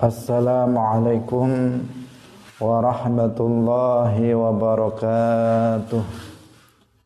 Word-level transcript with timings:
Assalamualaikum 0.00 1.84
warahmatullahi 2.56 4.32
wabarakatuh. 4.32 6.02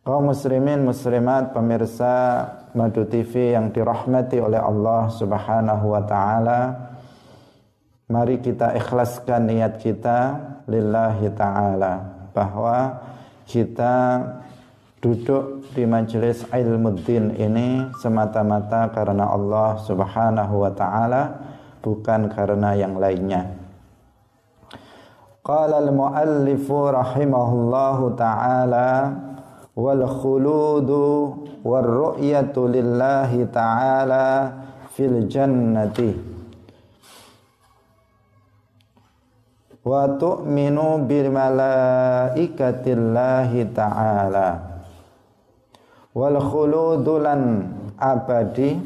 Kaum 0.07 0.31
muslimin 0.31 0.87
muslimat 0.87 1.51
pemirsa 1.51 2.47
Madu 2.71 3.03
TV 3.03 3.59
yang 3.59 3.75
dirahmati 3.75 4.39
oleh 4.39 4.63
Allah 4.63 5.11
subhanahu 5.11 5.91
wa 5.91 6.07
ta'ala 6.07 6.61
Mari 8.15 8.39
kita 8.39 8.79
ikhlaskan 8.79 9.51
niat 9.51 9.83
kita 9.83 10.19
lillahi 10.71 11.35
ta'ala 11.35 11.99
Bahwa 12.31 12.95
kita 13.43 14.23
duduk 15.03 15.67
di 15.75 15.83
majelis 15.83 16.47
ilmu 16.47 16.95
din 17.03 17.35
ini 17.43 17.91
semata-mata 17.99 18.87
karena 18.95 19.35
Allah 19.35 19.83
subhanahu 19.83 20.63
wa 20.63 20.71
ta'ala 20.71 21.44
bukan 21.85 22.33
karena 22.33 22.73
yang 22.73 22.97
lainnya. 22.97 23.53
Qala 25.45 25.85
al-muallif 25.85 26.65
rahimahullahu 26.65 28.17
taala 28.17 29.13
wal 29.77 30.09
khuludu 30.09 31.37
war 31.61 31.85
ru'yatu 31.85 32.73
lillahi 32.73 33.45
taala 33.53 34.57
fil 34.97 35.29
jannati 35.29 36.33
wa 39.85 40.09
tu'minu 40.17 41.05
bil 41.05 41.29
malaikatillahi 41.29 43.69
ta'ala 43.77 44.81
wal 46.17 46.41
khuludu 46.41 47.21
lan 47.21 47.69
abadi 48.01 48.81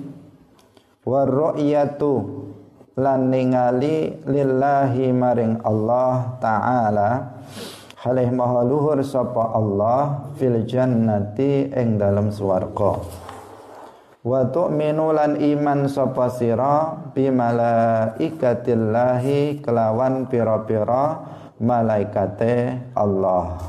war 1.06 1.30
ru'yatu 1.30 2.37
lan 2.98 3.30
ningali 3.30 4.26
lillahi 4.26 5.14
maring 5.14 5.62
Allah 5.62 6.34
taala. 6.42 7.38
Halih 7.98 8.30
maha 8.34 8.62
luhur 8.66 9.02
sapa 9.06 9.54
Allah 9.54 10.26
fil 10.34 10.66
jannati 10.66 11.70
ing 11.70 11.94
dalam 11.98 12.30
swarga. 12.34 12.98
Wa 14.22 14.44
tu'minu 14.50 15.12
lan 15.14 15.36
iman 15.38 15.86
sapa 15.86 16.26
sira 16.30 16.96
bi 17.14 17.30
malaikatillahi 17.30 19.62
kelawan 19.62 20.26
pira-pira 20.26 21.22
malaikate 21.62 22.82
Allah. 22.98 23.62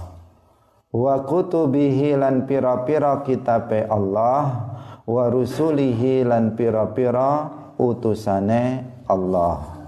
Wa 0.89 1.21
kutubihi 1.21 2.17
lan 2.17 2.49
pira-pira 2.49 3.21
kitabe 3.21 3.85
Allah. 3.85 4.73
Wa 5.05 5.29
rusulihi 5.29 6.25
lan 6.25 6.57
pira-pira 6.57 7.53
utusane 7.81 8.98
Allah. 9.09 9.81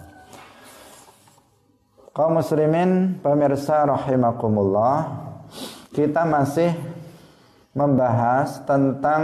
Kaum 2.11 2.41
muslimin 2.41 3.21
pemirsa 3.23 3.87
rahimakumullah, 3.87 5.15
kita 5.95 6.27
masih 6.27 6.75
membahas 7.71 8.59
tentang 8.67 9.23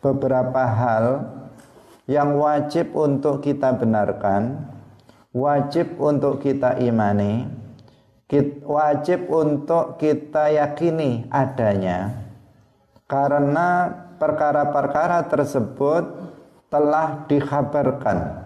beberapa 0.00 0.64
hal 0.64 1.28
yang 2.08 2.40
wajib 2.40 2.96
untuk 2.96 3.44
kita 3.44 3.76
benarkan, 3.76 4.64
wajib 5.36 6.00
untuk 6.00 6.40
kita 6.40 6.80
imani, 6.80 7.52
wajib 8.64 9.28
untuk 9.28 10.00
kita 10.00 10.56
yakini 10.56 11.28
adanya. 11.28 12.24
Karena 13.04 13.92
perkara-perkara 14.16 15.28
tersebut 15.28 16.04
telah 16.72 17.28
dikhabarkan 17.28 18.43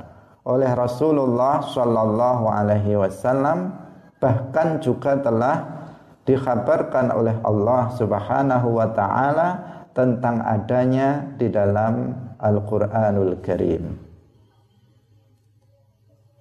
oleh 0.48 0.72
Rasulullah 0.72 1.60
Shallallahu 1.60 2.48
Alaihi 2.48 2.96
Wasallam 2.96 3.76
bahkan 4.16 4.80
juga 4.80 5.20
telah 5.20 5.84
dikhabarkan 6.24 7.12
oleh 7.12 7.36
Allah 7.44 7.92
Subhanahu 7.92 8.80
Wa 8.80 8.88
Taala 8.96 9.48
tentang 9.92 10.40
adanya 10.40 11.36
di 11.36 11.52
dalam 11.52 12.16
Al-Quranul 12.40 13.44
Karim. 13.44 14.08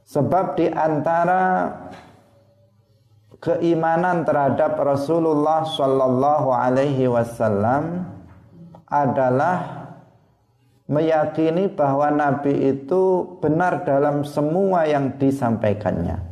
Sebab 0.08 0.56
di 0.56 0.72
antara 0.72 1.68
keimanan 3.44 4.24
terhadap 4.24 4.80
Rasulullah 4.80 5.68
Shallallahu 5.68 6.48
Alaihi 6.48 7.12
Wasallam 7.12 8.08
adalah 8.88 9.77
meyakini 10.88 11.68
bahwa 11.68 12.08
Nabi 12.10 12.72
itu 12.72 13.36
benar 13.44 13.84
dalam 13.84 14.24
semua 14.24 14.88
yang 14.88 15.20
disampaikannya. 15.20 16.24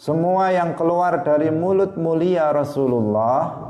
Semua 0.00 0.48
yang 0.52 0.76
keluar 0.76 1.20
dari 1.20 1.52
mulut 1.52 1.96
mulia 2.00 2.52
Rasulullah 2.52 3.68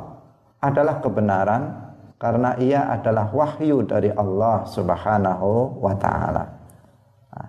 adalah 0.62 1.02
kebenaran 1.02 1.90
karena 2.20 2.54
ia 2.60 2.86
adalah 2.86 3.32
wahyu 3.34 3.82
dari 3.82 4.14
Allah 4.14 4.62
Subhanahu 4.68 5.80
wa 5.80 5.94
taala. 5.98 6.44
Nah. 7.34 7.48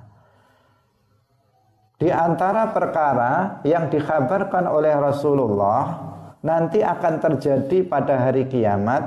Di 2.01 2.09
antara 2.09 2.73
perkara 2.73 3.61
yang 3.67 3.91
dikhabarkan 3.91 4.65
oleh 4.65 4.97
Rasulullah 4.97 6.09
nanti 6.41 6.81
akan 6.81 7.21
terjadi 7.21 7.85
pada 7.85 8.17
hari 8.17 8.49
kiamat 8.49 9.03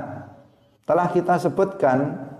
telah 0.87 1.11
kita 1.11 1.35
sebutkan 1.41 2.31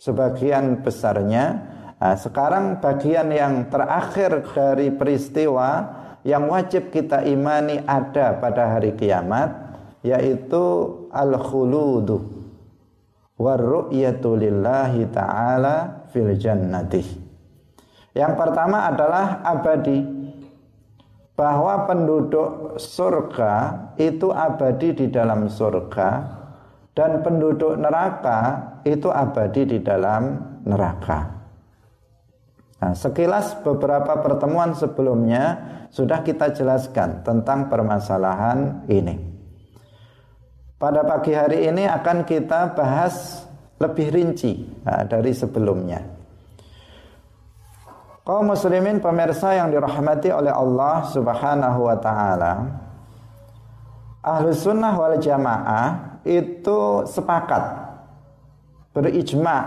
sebagian 0.00 0.80
besarnya. 0.80 1.76
Nah, 2.00 2.16
sekarang 2.16 2.80
bagian 2.80 3.28
yang 3.28 3.68
terakhir 3.68 4.40
dari 4.56 4.88
peristiwa 4.88 6.00
yang 6.24 6.48
wajib 6.48 6.88
kita 6.88 7.28
imani 7.28 7.84
ada 7.84 8.40
pada 8.40 8.72
hari 8.76 8.96
kiamat 8.96 9.52
yaitu 10.00 10.64
al-khuludu 11.12 12.24
warru'yatu 13.36 14.32
lillahi 14.32 15.12
ta'ala 15.12 16.08
fil 16.08 16.32
jannati. 16.40 17.04
Yang 18.16 18.32
pertama 18.40 18.88
adalah 18.88 19.44
abadi 19.44 20.00
bahwa 21.36 21.88
penduduk 21.88 22.80
surga 22.80 23.52
itu 23.96 24.28
abadi 24.32 24.92
di 24.92 25.06
dalam 25.08 25.48
surga 25.48 26.39
dan 27.00 27.24
penduduk 27.24 27.80
neraka 27.80 28.60
itu 28.84 29.08
abadi 29.08 29.64
di 29.64 29.78
dalam 29.80 30.36
neraka. 30.68 31.32
Nah, 32.76 32.92
sekilas 32.92 33.56
beberapa 33.64 34.20
pertemuan 34.20 34.76
sebelumnya 34.76 35.56
sudah 35.88 36.20
kita 36.20 36.52
jelaskan 36.52 37.24
tentang 37.24 37.72
permasalahan 37.72 38.84
ini. 38.92 39.16
Pada 40.76 41.00
pagi 41.08 41.32
hari 41.32 41.72
ini 41.72 41.88
akan 41.88 42.28
kita 42.28 42.76
bahas 42.76 43.48
lebih 43.80 44.12
rinci 44.12 44.60
nah, 44.84 45.00
dari 45.08 45.32
sebelumnya. 45.32 46.04
Kaum 48.28 48.52
muslimin 48.52 49.00
pemirsa 49.00 49.56
yang 49.56 49.72
dirahmati 49.72 50.28
oleh 50.28 50.52
Allah 50.52 51.08
Subhanahu 51.08 51.80
wa 51.80 51.96
taala. 51.96 52.52
Ahlus 54.20 54.60
sunnah 54.60 54.92
wal 54.92 55.16
jamaah 55.16 56.09
itu 56.24 57.06
sepakat 57.08 57.62
berijma 58.92 59.58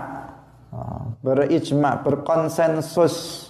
berijma 1.24 2.02
berkonsensus 2.04 3.48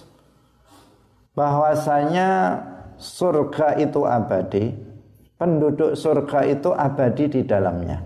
bahwasanya 1.35 2.61
surga 2.95 3.75
itu 3.81 4.07
abadi 4.07 4.71
penduduk 5.35 5.99
surga 5.99 6.47
itu 6.47 6.71
abadi 6.71 7.25
di 7.27 7.41
dalamnya. 7.43 7.99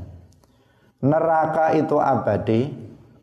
Neraka 0.99 1.77
itu 1.77 1.95
abadi 2.01 2.73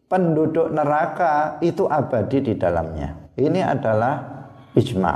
penduduk 0.07 0.71
neraka 0.71 1.59
itu 1.61 1.85
abadi 1.91 2.39
di 2.41 2.55
dalamnya. 2.55 3.35
Ini 3.37 3.61
adalah 3.67 4.15
ijma. 4.73 5.15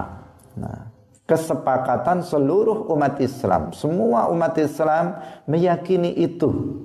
Nah 0.60 0.89
kesepakatan 1.30 2.26
seluruh 2.26 2.90
umat 2.90 3.22
Islam. 3.22 3.70
Semua 3.70 4.26
umat 4.34 4.58
Islam 4.58 5.22
meyakini 5.46 6.10
itu. 6.18 6.82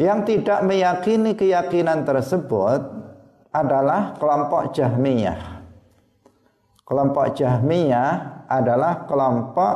Yang 0.00 0.20
tidak 0.32 0.64
meyakini 0.64 1.36
keyakinan 1.36 2.08
tersebut 2.08 2.80
adalah 3.52 4.16
kelompok 4.16 4.72
Jahmiyah. 4.72 5.60
Kelompok 6.88 7.36
Jahmiyah 7.36 8.48
adalah 8.48 9.04
kelompok 9.04 9.74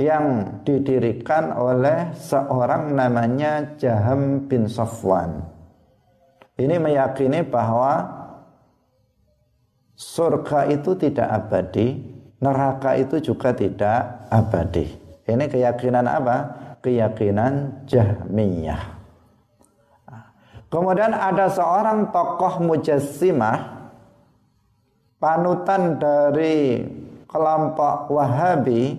yang 0.00 0.58
didirikan 0.64 1.52
oleh 1.52 2.16
seorang 2.16 2.96
namanya 2.96 3.76
Jaham 3.76 4.48
bin 4.48 4.64
Safwan. 4.64 5.44
Ini 6.58 6.80
meyakini 6.82 7.46
bahwa 7.46 8.17
surga 9.98 10.70
itu 10.70 10.94
tidak 10.94 11.26
abadi, 11.26 11.98
neraka 12.38 12.94
itu 12.94 13.18
juga 13.18 13.50
tidak 13.50 14.30
abadi. 14.30 14.86
Ini 15.26 15.44
keyakinan 15.50 16.06
apa? 16.06 16.36
Keyakinan 16.78 17.84
Jahmiyah. 17.90 18.96
Kemudian 20.70 21.16
ada 21.16 21.50
seorang 21.50 22.14
tokoh 22.14 22.62
mujassimah 22.62 23.90
panutan 25.18 25.98
dari 25.98 26.86
kelompok 27.26 28.12
Wahabi 28.14 28.94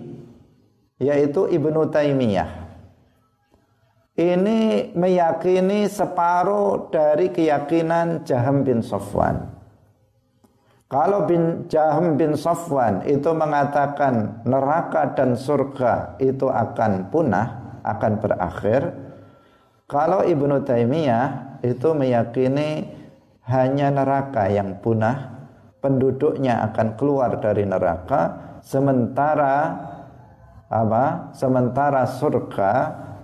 yaitu 1.00 1.48
Ibnu 1.48 1.88
Taimiyah. 1.88 2.50
Ini 4.20 4.92
meyakini 4.92 5.88
separuh 5.88 6.92
dari 6.92 7.32
keyakinan 7.32 8.28
Jaham 8.28 8.66
bin 8.66 8.84
Sofwan. 8.84 9.59
Kalau 10.90 11.22
bin 11.22 11.70
Jaham 11.70 12.18
bin 12.18 12.34
Sofwan 12.34 13.06
itu 13.06 13.30
mengatakan 13.30 14.42
neraka 14.42 15.14
dan 15.14 15.38
surga 15.38 16.18
itu 16.18 16.50
akan 16.50 17.14
punah, 17.14 17.78
akan 17.86 18.18
berakhir. 18.18 18.90
Kalau 19.86 20.26
Ibnu 20.26 20.66
Taimiyah 20.66 21.62
itu 21.62 21.94
meyakini 21.94 22.90
hanya 23.46 23.94
neraka 23.94 24.50
yang 24.50 24.82
punah, 24.82 25.46
penduduknya 25.78 26.58
akan 26.66 26.98
keluar 26.98 27.38
dari 27.38 27.62
neraka, 27.62 28.58
sementara 28.58 29.78
apa? 30.66 31.30
Sementara 31.38 32.02
surga 32.02 32.70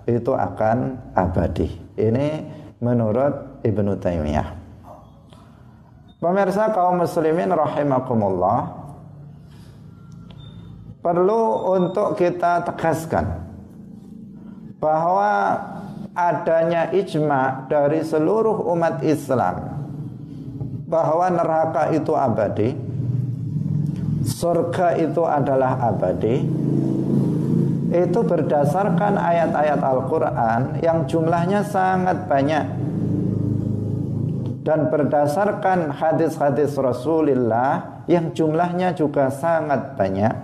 itu 0.06 0.30
akan 0.30 1.02
abadi. 1.18 1.66
Ini 1.98 2.46
menurut 2.78 3.66
Ibnu 3.66 3.98
Taimiyah. 3.98 4.55
Pemirsa 6.16 6.72
kaum 6.72 7.04
muslimin 7.04 7.52
rahimakumullah 7.52 8.72
perlu 11.04 11.76
untuk 11.76 12.16
kita 12.16 12.64
tegaskan 12.64 13.44
bahwa 14.80 15.60
adanya 16.16 16.88
ijma 16.88 17.68
dari 17.68 18.00
seluruh 18.00 18.64
umat 18.72 19.04
Islam 19.04 19.76
bahwa 20.88 21.28
neraka 21.28 21.92
itu 21.92 22.16
abadi, 22.16 22.72
surga 24.24 24.96
itu 24.96 25.20
adalah 25.20 25.92
abadi, 25.92 26.48
itu 27.92 28.20
berdasarkan 28.24 29.20
ayat-ayat 29.20 29.84
Al-Quran 29.84 30.80
yang 30.80 31.04
jumlahnya 31.04 31.60
sangat 31.60 32.24
banyak 32.24 32.85
dan 34.66 34.90
berdasarkan 34.90 35.94
hadis-hadis 35.94 36.74
Rasulullah 36.74 38.02
yang 38.10 38.34
jumlahnya 38.34 38.98
juga 38.98 39.30
sangat 39.30 39.94
banyak 39.94 40.34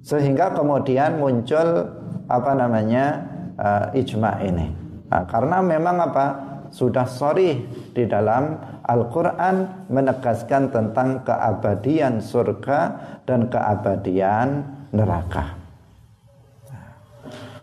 sehingga 0.00 0.56
kemudian 0.56 1.20
muncul 1.20 1.92
apa 2.32 2.52
namanya 2.56 3.28
uh, 3.60 3.86
ijma 3.92 4.40
ini. 4.40 4.72
Nah, 5.12 5.28
karena 5.28 5.60
memang 5.60 5.96
apa? 6.00 6.26
Sudah 6.72 7.04
sorry 7.04 7.68
di 7.92 8.08
dalam 8.08 8.56
Al-Quran 8.88 9.86
menegaskan 9.92 10.72
tentang 10.72 11.20
keabadian 11.20 12.24
surga 12.24 12.80
dan 13.28 13.52
keabadian 13.52 14.64
neraka. 14.96 15.60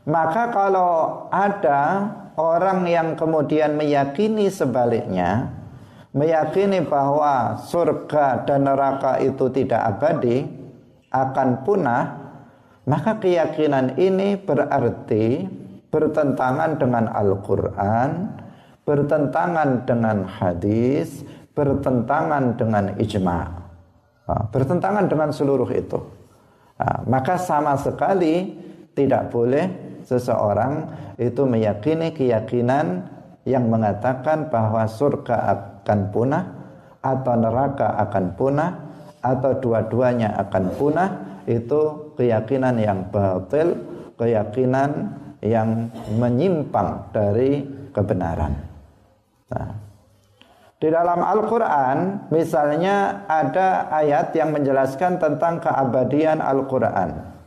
Maka 0.05 0.53
kalau 0.53 1.25
ada 1.33 1.81
orang 2.39 2.87
yang 2.87 3.19
kemudian 3.19 3.75
meyakini 3.75 4.47
sebaliknya, 4.47 5.51
meyakini 6.15 6.79
bahwa 6.87 7.59
surga 7.59 8.47
dan 8.47 8.63
neraka 8.63 9.19
itu 9.19 9.51
tidak 9.51 9.83
abadi, 9.83 10.47
akan 11.11 11.67
punah, 11.67 12.03
maka 12.87 13.19
keyakinan 13.19 13.99
ini 13.99 14.39
berarti 14.39 15.51
bertentangan 15.91 16.79
dengan 16.79 17.11
Al-Quran, 17.11 18.09
bertentangan 18.87 19.83
dengan 19.83 20.23
hadis, 20.25 21.27
bertentangan 21.53 22.55
dengan 22.55 22.95
ijma. 22.95 23.41
Bertentangan 24.53 25.09
dengan 25.09 25.33
seluruh 25.33 25.69
itu. 25.73 25.97
Maka 27.09 27.41
sama 27.41 27.73
sekali 27.81 28.53
tidak 28.93 29.33
boleh 29.33 29.88
seseorang 30.05 30.87
itu 31.19 31.43
meyakini 31.43 32.13
keyakinan 32.13 33.07
yang 33.47 33.67
mengatakan 33.67 34.51
bahwa 34.51 34.85
surga 34.85 35.35
akan 35.55 35.99
punah 36.13 36.43
atau 36.99 37.33
neraka 37.39 37.95
akan 38.07 38.25
punah 38.35 38.71
atau 39.19 39.51
dua-duanya 39.59 40.35
akan 40.47 40.63
punah 40.75 41.09
itu 41.47 42.13
keyakinan 42.19 42.75
yang 42.77 42.99
batil, 43.09 43.73
keyakinan 44.19 45.17
yang 45.39 45.87
menyimpang 46.19 47.09
dari 47.15 47.63
kebenaran. 47.95 48.53
Nah, 49.49 49.71
di 50.79 50.87
dalam 50.87 51.19
Al-Quran 51.19 52.29
misalnya 52.31 53.27
ada 53.27 53.91
ayat 53.91 54.31
yang 54.35 54.55
menjelaskan 54.55 55.19
tentang 55.19 55.59
keabadian 55.59 56.39
Al-Quran. 56.39 57.38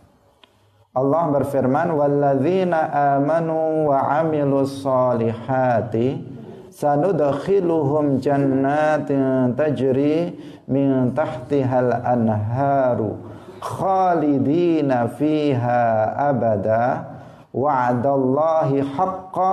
Allah 0.93 1.25
berfirman, 1.33 1.97
"Walladzina 1.97 2.93
amanu 3.17 3.89
wa 3.89 4.21
'amilus 4.21 4.85
solihati 4.85 6.21
sanudkhiluhum 6.69 8.21
jannatin 8.21 9.57
tajri 9.57 10.37
min 10.69 11.17
tahtihal 11.17 11.97
anharu 12.05 13.17
khalidina 13.61 15.09
fiha 15.17 16.13
abada." 16.29 17.13
wa'adallahi 17.53 18.81
haqqa 18.97 19.53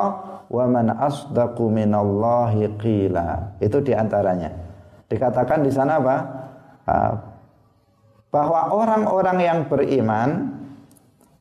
wa 0.50 0.64
man 0.66 0.88
asdaqu 0.96 1.68
minallahi 1.68 2.72
qila. 2.80 3.60
Itu 3.60 3.84
di 3.84 3.92
antaranya. 3.94 4.50
Dikatakan 5.12 5.62
di 5.62 5.72
sana 5.72 6.00
apa? 6.00 6.16
Ah, 6.90 7.14
bahwa 8.34 8.72
orang-orang 8.74 9.38
yang 9.44 9.60
beriman 9.68 10.59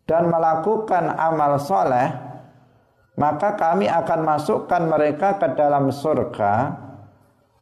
dan 0.08 0.32
melakukan 0.32 1.12
amal 1.14 1.60
soleh, 1.60 2.08
maka 3.20 3.54
kami 3.54 3.84
akan 3.84 4.20
masukkan 4.24 4.82
mereka 4.88 5.36
ke 5.36 5.52
dalam 5.52 5.92
surga 5.92 6.72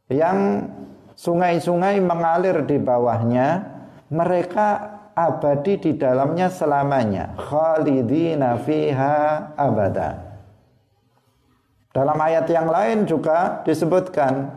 yang 0.07 0.71
sungai-sungai 1.13 1.99
mengalir 1.99 2.63
di 2.63 2.79
bawahnya. 2.79 3.75
Mereka 4.07 4.97
abadi 5.17 5.81
di 5.81 5.91
dalamnya 5.97 6.47
selamanya 6.53 7.33
khalidina 7.41 8.61
fiha 8.61 9.51
abada 9.57 10.27
dalam 11.89 12.13
ayat 12.21 12.45
yang 12.45 12.69
lain 12.69 13.09
juga 13.09 13.65
disebutkan 13.65 14.53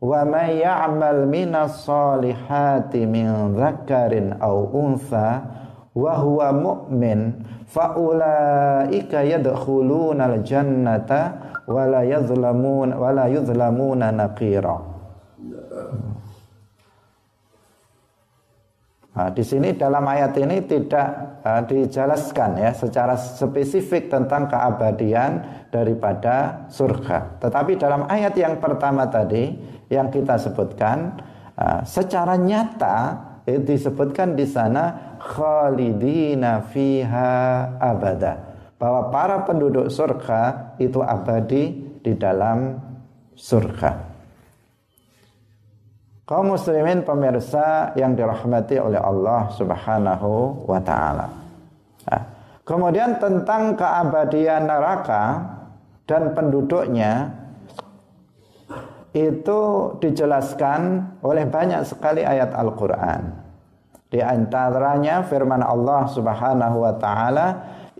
wa 0.00 0.24
may 0.24 0.64
ya'mal 0.64 1.28
minas 1.28 1.84
solihati 1.84 3.04
min 3.04 3.52
dzakarin 3.52 4.40
aw 4.40 4.56
untha 4.72 5.44
wa 5.96 6.14
huwa 6.20 6.48
mu'min 6.52 7.44
fa 7.64 7.96
ulaika 7.96 9.24
al 9.24 10.36
jannata 10.44 11.20
wa 11.68 11.82
la 11.84 12.02
yuzlamun 12.04 12.96
wa 12.96 13.08
la 13.12 14.08
naqira 14.12 14.98
Nah, 19.18 19.34
di 19.34 19.42
sini 19.42 19.74
dalam 19.74 20.06
ayat 20.06 20.30
ini 20.38 20.62
tidak 20.62 21.42
uh, 21.42 21.58
dijelaskan 21.66 22.54
ya 22.54 22.70
secara 22.70 23.18
spesifik 23.18 24.06
tentang 24.06 24.46
keabadian 24.46 25.42
daripada 25.74 26.70
surga. 26.70 27.42
Tetapi 27.42 27.74
dalam 27.74 28.06
ayat 28.06 28.38
yang 28.38 28.62
pertama 28.62 29.10
tadi 29.10 29.58
yang 29.90 30.06
kita 30.14 30.38
sebutkan 30.38 31.18
uh, 31.58 31.82
secara 31.82 32.38
nyata 32.38 32.96
eh, 33.42 33.58
disebutkan 33.58 34.38
di 34.38 34.46
sana 34.46 35.07
khalidina 35.18 36.64
fiha 36.70 37.30
abada 37.78 38.48
bahwa 38.78 39.10
para 39.10 39.42
penduduk 39.42 39.90
surga 39.90 40.74
itu 40.78 41.02
abadi 41.02 41.74
di 41.98 42.12
dalam 42.14 42.78
surga. 43.34 44.06
Kaum 46.28 46.52
muslimin 46.52 47.02
pemirsa 47.02 47.96
yang 47.96 48.12
dirahmati 48.12 48.76
oleh 48.76 49.00
Allah 49.00 49.48
Subhanahu 49.56 50.62
wa 50.68 50.80
taala. 50.84 51.26
Nah, 52.04 52.22
kemudian 52.68 53.16
tentang 53.16 53.72
keabadian 53.74 54.68
neraka 54.68 55.40
dan 56.04 56.36
penduduknya 56.36 57.32
itu 59.16 59.60
dijelaskan 60.04 61.00
oleh 61.24 61.48
banyak 61.48 61.80
sekali 61.88 62.20
ayat 62.20 62.52
Al-Qur'an. 62.52 63.37
Di 64.08 64.24
antaranya 64.24 65.20
firman 65.24 65.60
Allah 65.60 66.08
Subhanahu 66.08 66.76
wa 66.80 66.96
taala, 66.96 67.46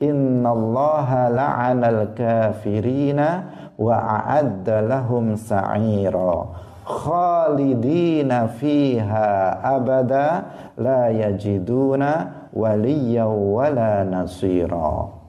"Innallaha 0.01 1.29
la'anal 1.29 2.17
kafirina 2.17 3.29
wa 3.77 3.93
a'adda 3.93 4.89
lahum 4.89 5.37
sa'ira." 5.37 6.69
khalidina 6.89 8.49
fiha 8.49 9.61
abada 9.61 10.49
la 10.81 11.13
yajiduna 11.13 12.49
waliya 12.57 13.29
wala 13.29 14.09
nasira 14.09 15.21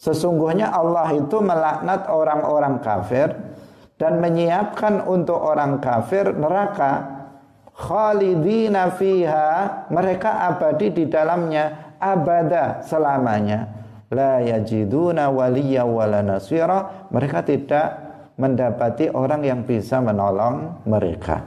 Sesungguhnya 0.00 0.72
Allah 0.72 1.12
itu 1.12 1.44
melaknat 1.44 2.08
orang-orang 2.08 2.80
kafir 2.80 3.36
dan 4.00 4.16
menyiapkan 4.16 5.04
untuk 5.04 5.36
orang 5.36 5.76
kafir 5.76 6.32
neraka 6.32 7.19
khalidina 7.76 8.92
fiha 8.94 9.86
mereka 9.88 10.46
abadi 10.46 10.92
di 10.92 11.04
dalamnya 11.06 11.96
abada 12.00 12.80
selamanya. 12.84 13.78
La 14.10 14.42
yajiduna 14.42 15.30
waliya 15.30 15.86
wala 15.86 16.18
nasira 16.18 17.06
mereka 17.14 17.46
tidak 17.46 17.88
mendapati 18.34 19.06
orang 19.12 19.46
yang 19.46 19.60
bisa 19.62 20.02
menolong 20.02 20.82
mereka. 20.88 21.46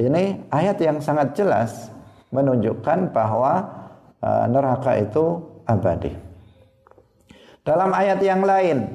Ini 0.00 0.48
ayat 0.48 0.80
yang 0.80 1.04
sangat 1.04 1.36
jelas 1.36 1.92
menunjukkan 2.32 3.12
bahwa 3.12 3.68
uh, 4.24 4.48
neraka 4.48 4.96
itu 4.96 5.44
abadi. 5.68 6.16
Dalam 7.60 7.92
ayat 7.92 8.16
yang 8.24 8.40
lain 8.40 8.88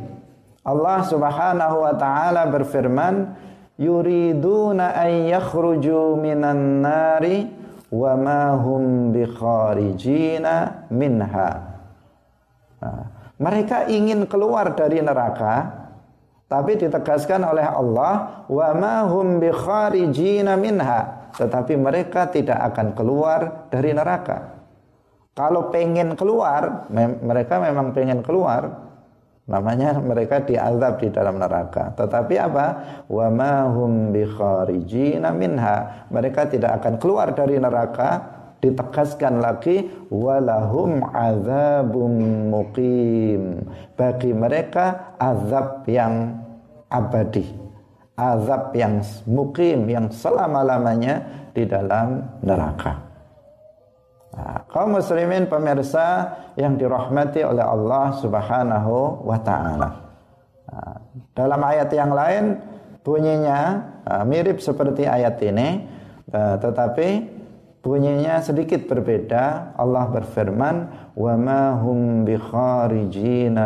Allah 0.65 1.05
Subhanahu 1.05 1.85
wa 1.85 1.93
taala 1.93 2.49
berfirman, 2.49 3.37
"Yuriduna 3.75 4.95
an 4.95 5.11
yakhruju 5.27 6.15
minan 6.19 6.83
nari 6.83 7.47
wa 7.91 8.13
ma 8.15 8.55
hum 8.55 9.11
bikharijina 9.11 10.87
minha." 10.91 11.49
Nah, 12.79 13.03
mereka 13.39 13.87
ingin 13.91 14.27
keluar 14.29 14.75
dari 14.75 15.03
neraka, 15.03 15.87
tapi 16.47 16.77
ditegaskan 16.79 17.43
oleh 17.43 17.65
Allah, 17.65 18.45
"Wa 18.47 18.71
ma 18.77 19.03
hum 19.09 19.41
bikharijina 19.43 20.55
minha." 20.55 21.31
Tetapi 21.35 21.75
mereka 21.75 22.31
tidak 22.31 22.55
akan 22.71 22.95
keluar 22.95 23.67
dari 23.67 23.91
neraka. 23.91 24.55
Kalau 25.35 25.67
pengen 25.67 26.15
keluar, 26.15 26.87
mereka 27.19 27.59
memang 27.59 27.91
pengen 27.91 28.23
keluar, 28.23 28.84
Namanya 29.45 30.01
mereka 30.01 30.41
diazab 30.41 30.97
di 30.97 31.13
dalam 31.13 31.37
neraka. 31.37 31.93
Tetapi 31.93 32.33
apa? 32.41 32.67
Wa 33.05 33.29
ma 33.29 33.69
hum 33.69 34.09
bikharijina 34.09 35.29
minha. 35.37 36.09
Mereka 36.09 36.49
tidak 36.49 36.81
akan 36.81 36.97
keluar 36.97 37.29
dari 37.37 37.61
neraka. 37.61 38.33
Ditegaskan 38.57 39.45
lagi 39.45 39.85
walahum 40.09 41.05
azabum 41.13 42.13
muqim. 42.49 43.61
Bagi 43.93 44.33
mereka 44.33 45.13
azab 45.21 45.85
yang 45.85 46.41
abadi. 46.89 47.45
Azab 48.17 48.73
yang 48.73 49.05
muqim 49.29 49.85
yang 49.85 50.09
selama-lamanya 50.09 51.21
di 51.53 51.69
dalam 51.69 52.41
neraka. 52.41 53.04
Nah, 54.35 54.67
kaum 54.67 54.99
muslimin 54.99 55.47
pemirsa 55.47 56.35
yang 56.59 56.75
dirahmati 56.75 57.39
oleh 57.47 57.63
Allah 57.63 58.19
Subhanahu 58.19 59.23
wa 59.23 59.39
taala. 59.39 59.89
Nah, 60.67 60.95
dalam 61.31 61.61
ayat 61.63 61.87
yang 61.95 62.11
lain 62.11 62.59
bunyinya 62.99 63.59
uh, 64.03 64.23
mirip 64.27 64.59
seperti 64.59 65.07
ayat 65.07 65.39
ini 65.39 65.87
uh, 66.35 66.59
tetapi 66.59 67.31
bunyinya 67.79 68.43
sedikit 68.43 68.83
berbeda. 68.91 69.77
Allah 69.79 70.11
berfirman, 70.11 70.75
"Wa 71.15 71.33
ma 71.39 71.79
hum 71.79 72.27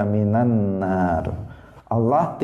minan 0.05 0.51
nar." 0.77 1.25
Allah 1.89 2.37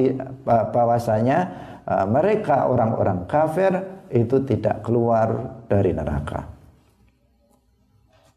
bahwasanya 0.74 1.40
uh, 1.86 2.10
mereka 2.10 2.66
orang-orang 2.66 3.30
kafir 3.30 4.02
itu 4.10 4.42
tidak 4.50 4.82
keluar 4.82 5.62
dari 5.70 5.94
neraka. 5.94 6.55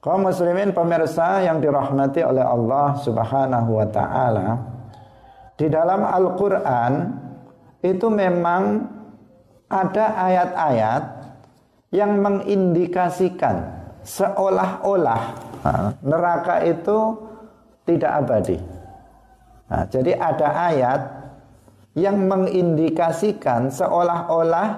Kaum 0.08 0.24
muslimin 0.24 0.72
pemirsa 0.72 1.44
yang 1.44 1.60
dirahmati 1.60 2.24
oleh 2.24 2.40
Allah 2.40 2.96
Subhanahu 2.96 3.76
wa 3.76 3.84
taala, 3.92 4.56
di 5.52 5.68
dalam 5.68 6.00
Al-Qur'an 6.00 7.12
itu 7.84 8.08
memang 8.08 8.88
ada 9.68 10.16
ayat-ayat 10.16 11.04
yang 11.92 12.24
mengindikasikan 12.24 13.68
seolah-olah 14.00 15.44
neraka 16.00 16.64
itu 16.64 17.28
tidak 17.84 18.24
abadi. 18.24 18.56
Nah, 19.68 19.84
jadi 19.92 20.16
ada 20.16 20.72
ayat 20.72 21.00
yang 21.92 22.16
mengindikasikan 22.24 23.68
seolah-olah 23.68 24.68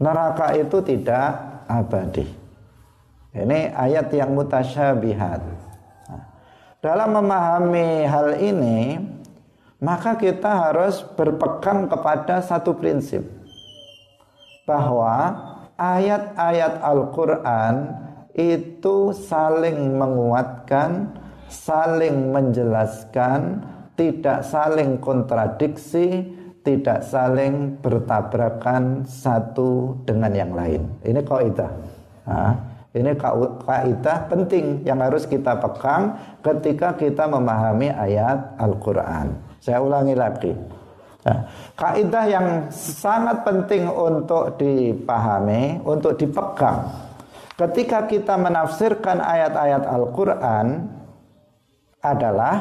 neraka 0.00 0.56
itu 0.56 0.80
tidak 0.80 1.60
abadi. 1.68 2.41
Ini 3.32 3.72
ayat 3.72 4.12
yang 4.12 4.36
mutasyabihat. 4.36 5.40
dalam 6.82 7.14
memahami 7.14 8.04
hal 8.10 8.42
ini, 8.42 8.98
maka 9.78 10.18
kita 10.18 10.68
harus 10.68 11.00
berpegang 11.14 11.86
kepada 11.86 12.42
satu 12.42 12.74
prinsip 12.74 13.22
bahwa 14.66 15.32
ayat-ayat 15.78 16.82
Al-Qur'an 16.82 17.74
itu 18.34 19.14
saling 19.14 19.94
menguatkan, 19.94 21.14
saling 21.46 22.34
menjelaskan, 22.34 23.62
tidak 23.94 24.42
saling 24.42 24.98
kontradiksi, 24.98 26.26
tidak 26.62 27.02
saling 27.02 27.78
bertabrakan 27.82 29.02
satu 29.06 29.98
dengan 30.06 30.32
yang 30.34 30.52
lain. 30.54 30.82
Ini 31.02 31.20
kaidah. 31.26 31.70
Nah, 32.22 32.54
ini 32.92 33.16
kaidah 33.16 34.28
penting 34.28 34.84
yang 34.84 35.00
harus 35.00 35.24
kita 35.24 35.56
pegang 35.56 36.12
ketika 36.44 36.92
kita 36.92 37.24
memahami 37.24 37.88
ayat 37.88 38.52
Al-Quran. 38.60 39.32
Saya 39.64 39.80
ulangi 39.80 40.12
lagi. 40.12 40.52
Nah, 41.24 41.48
kaidah 41.72 42.24
yang 42.28 42.46
sangat 42.74 43.48
penting 43.48 43.88
untuk 43.88 44.60
dipahami, 44.60 45.80
untuk 45.88 46.20
dipegang. 46.20 46.84
Ketika 47.56 48.04
kita 48.04 48.36
menafsirkan 48.36 49.24
ayat-ayat 49.24 49.88
Al-Quran 49.88 50.66
adalah 52.04 52.56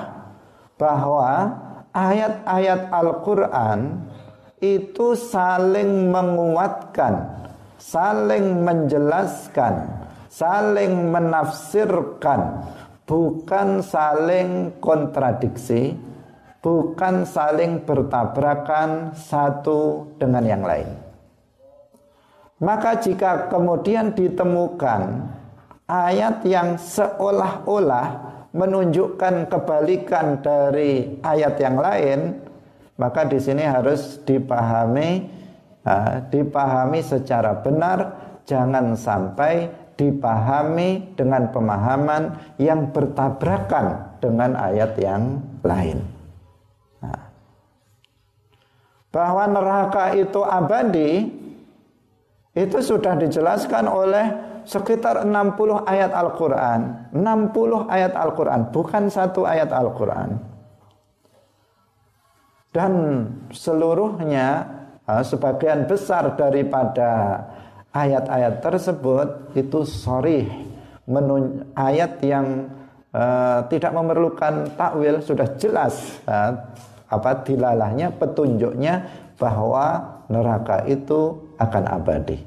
bahwa 0.79 1.57
ayat-ayat 1.91 2.87
Al-Quran 2.87 4.07
itu 4.61 5.17
saling 5.17 6.07
menguatkan, 6.07 7.43
saling 7.81 8.61
menjelaskan, 8.61 10.00
saling 10.31 11.11
menafsirkan, 11.11 12.63
bukan 13.03 13.83
saling 13.83 14.79
kontradiksi, 14.79 15.91
bukan 16.63 17.27
saling 17.27 17.83
bertabrakan 17.83 19.11
satu 19.11 20.07
dengan 20.15 20.47
yang 20.47 20.63
lain. 20.63 20.87
Maka 22.63 22.95
jika 23.03 23.51
kemudian 23.51 24.15
ditemukan 24.15 25.27
ayat 25.89 26.45
yang 26.47 26.79
seolah-olah 26.79 28.07
menunjukkan 28.55 29.51
kebalikan 29.51 30.39
dari 30.39 31.19
ayat 31.25 31.59
yang 31.59 31.75
lain, 31.75 32.19
maka 32.95 33.25
di 33.25 33.41
sini 33.41 33.65
harus 33.65 34.21
dipahami 34.23 35.25
uh, 35.83 36.21
dipahami 36.29 37.01
secara 37.01 37.57
benar, 37.65 38.13
jangan 38.45 38.93
sampai 38.93 39.80
dipahami 39.99 41.13
dengan 41.13 41.51
pemahaman 41.51 42.55
yang 42.57 42.89
bertabrakan 42.89 44.17
dengan 44.23 44.57
ayat 44.57 44.95
yang 44.97 45.41
lain. 45.61 46.01
Nah, 47.01 47.21
bahwa 49.11 49.43
neraka 49.49 50.15
itu 50.15 50.41
abadi 50.41 51.29
itu 52.51 52.77
sudah 52.83 53.15
dijelaskan 53.15 53.87
oleh 53.87 54.25
sekitar 54.67 55.23
60 55.23 55.87
ayat 55.87 56.11
Al-Qur'an. 56.11 57.11
60 57.15 57.87
ayat 57.87 58.13
Al-Qur'an, 58.13 58.69
bukan 58.69 59.07
satu 59.07 59.47
ayat 59.47 59.71
Al-Qur'an. 59.71 60.37
Dan 62.71 62.93
seluruhnya 63.51 64.63
sebagian 65.27 65.91
besar 65.91 66.39
daripada 66.39 67.43
ayat-ayat 67.91 68.63
tersebut 68.63 69.55
itu 69.55 69.83
sorry 69.83 70.47
ayat 71.75 72.23
yang 72.23 72.71
uh, 73.11 73.67
tidak 73.67 73.91
memerlukan 73.91 74.71
takwil 74.79 75.19
sudah 75.19 75.47
jelas 75.59 76.19
uh, 76.27 76.55
apa 77.11 77.43
dilalahnya 77.43 78.15
petunjuknya 78.15 79.03
bahwa 79.35 80.19
neraka 80.31 80.87
itu 80.87 81.51
akan 81.59 81.83
abadi. 81.91 82.39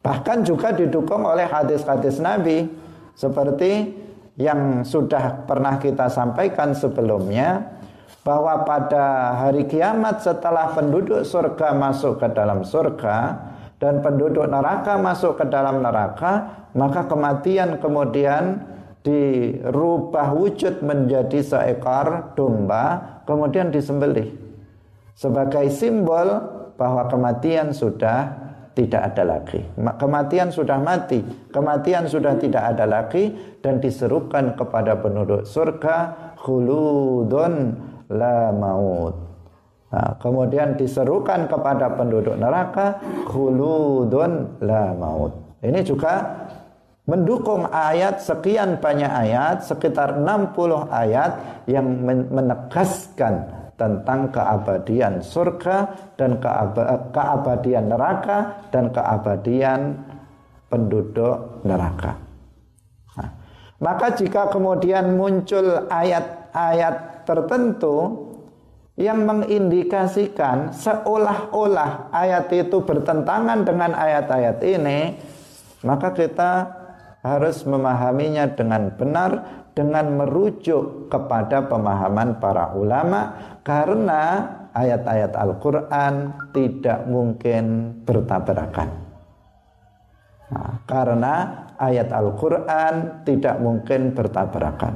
Bahkan 0.00 0.46
juga 0.46 0.72
didukung 0.72 1.26
oleh 1.26 1.44
hadis-hadis 1.44 2.16
Nabi 2.16 2.64
seperti 3.12 3.92
yang 4.40 4.86
sudah 4.86 5.44
pernah 5.44 5.76
kita 5.76 6.08
sampaikan 6.08 6.72
sebelumnya 6.72 7.76
bahwa 8.22 8.62
pada 8.64 9.36
hari 9.36 9.66
kiamat 9.66 10.22
setelah 10.22 10.72
penduduk 10.72 11.26
surga 11.26 11.74
masuk 11.76 12.22
ke 12.22 12.28
dalam 12.32 12.62
surga 12.62 13.36
dan 13.78 14.02
penduduk 14.02 14.46
neraka 14.50 14.98
masuk 14.98 15.38
ke 15.38 15.44
dalam 15.46 15.82
neraka, 15.82 16.66
maka 16.74 17.06
kematian 17.06 17.78
kemudian 17.78 18.62
dirubah 19.06 20.34
wujud 20.34 20.82
menjadi 20.82 21.38
seekor 21.40 22.34
domba 22.34 23.18
kemudian 23.24 23.70
disembelih 23.70 24.34
sebagai 25.14 25.70
simbol 25.70 26.28
bahwa 26.78 27.10
kematian 27.10 27.74
sudah 27.74 28.46
tidak 28.78 29.10
ada 29.10 29.22
lagi. 29.26 29.60
Kematian 29.74 30.54
sudah 30.54 30.78
mati, 30.78 31.18
kematian 31.50 32.06
sudah 32.06 32.38
tidak 32.38 32.62
ada 32.62 32.86
lagi 32.86 33.34
dan 33.58 33.82
diserukan 33.82 34.54
kepada 34.54 34.94
penduduk 35.02 35.42
surga 35.42 36.30
khuludun 36.38 37.74
la 38.06 38.54
maut. 38.54 39.27
Nah, 39.88 40.20
kemudian 40.20 40.76
diserukan 40.76 41.48
kepada 41.48 41.96
penduduk 41.96 42.36
neraka 42.36 43.00
khuludun 43.24 44.60
la 44.60 44.92
maut. 44.92 45.32
Ini 45.64 45.80
juga 45.80 46.44
mendukung 47.08 47.64
ayat 47.72 48.20
sekian 48.20 48.76
banyak 48.84 49.08
ayat 49.08 49.64
sekitar 49.64 50.20
60 50.20 50.92
ayat 50.92 51.64
yang 51.64 52.04
menegaskan 52.28 53.48
tentang 53.80 54.28
keabadian 54.28 55.24
surga 55.24 55.88
dan 56.20 56.36
keabadian 57.08 57.88
neraka 57.88 58.68
dan 58.68 58.92
keabadian 58.92 60.04
penduduk 60.68 61.64
neraka. 61.64 62.20
Nah, 63.16 63.30
maka 63.80 64.12
jika 64.12 64.52
kemudian 64.52 65.16
muncul 65.16 65.88
ayat-ayat 65.88 67.24
tertentu 67.24 68.27
yang 68.98 69.22
mengindikasikan 69.22 70.74
seolah-olah 70.74 72.10
ayat 72.10 72.50
itu 72.50 72.82
bertentangan 72.82 73.62
dengan 73.62 73.94
ayat-ayat 73.94 74.58
ini, 74.66 75.14
maka 75.86 76.10
kita 76.10 76.66
harus 77.22 77.62
memahaminya 77.62 78.50
dengan 78.58 78.90
benar 78.98 79.62
dengan 79.78 80.18
merujuk 80.18 81.06
kepada 81.06 81.70
pemahaman 81.70 82.42
para 82.42 82.74
ulama 82.74 83.38
karena 83.62 84.50
ayat-ayat 84.74 85.30
Al-Quran 85.38 86.14
tidak 86.50 87.06
mungkin 87.06 87.94
bertabrakan. 88.02 88.90
Nah, 90.48 90.82
karena 90.90 91.34
ayat 91.78 92.10
Al-Quran 92.10 93.22
tidak 93.22 93.62
mungkin 93.62 94.10
bertabrakan. 94.10 94.94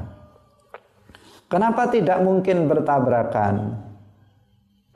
Kenapa 1.47 1.87
tidak 1.93 2.19
mungkin 2.25 2.67
bertabrakan? 2.67 3.55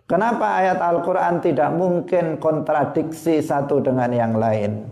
Kenapa 0.07 0.63
ayat 0.63 0.79
Al-Quran 0.79 1.43
tidak 1.43 1.75
mungkin 1.75 2.39
kontradiksi 2.39 3.43
satu 3.43 3.83
dengan 3.83 4.07
yang 4.15 4.39
lain? 4.39 4.87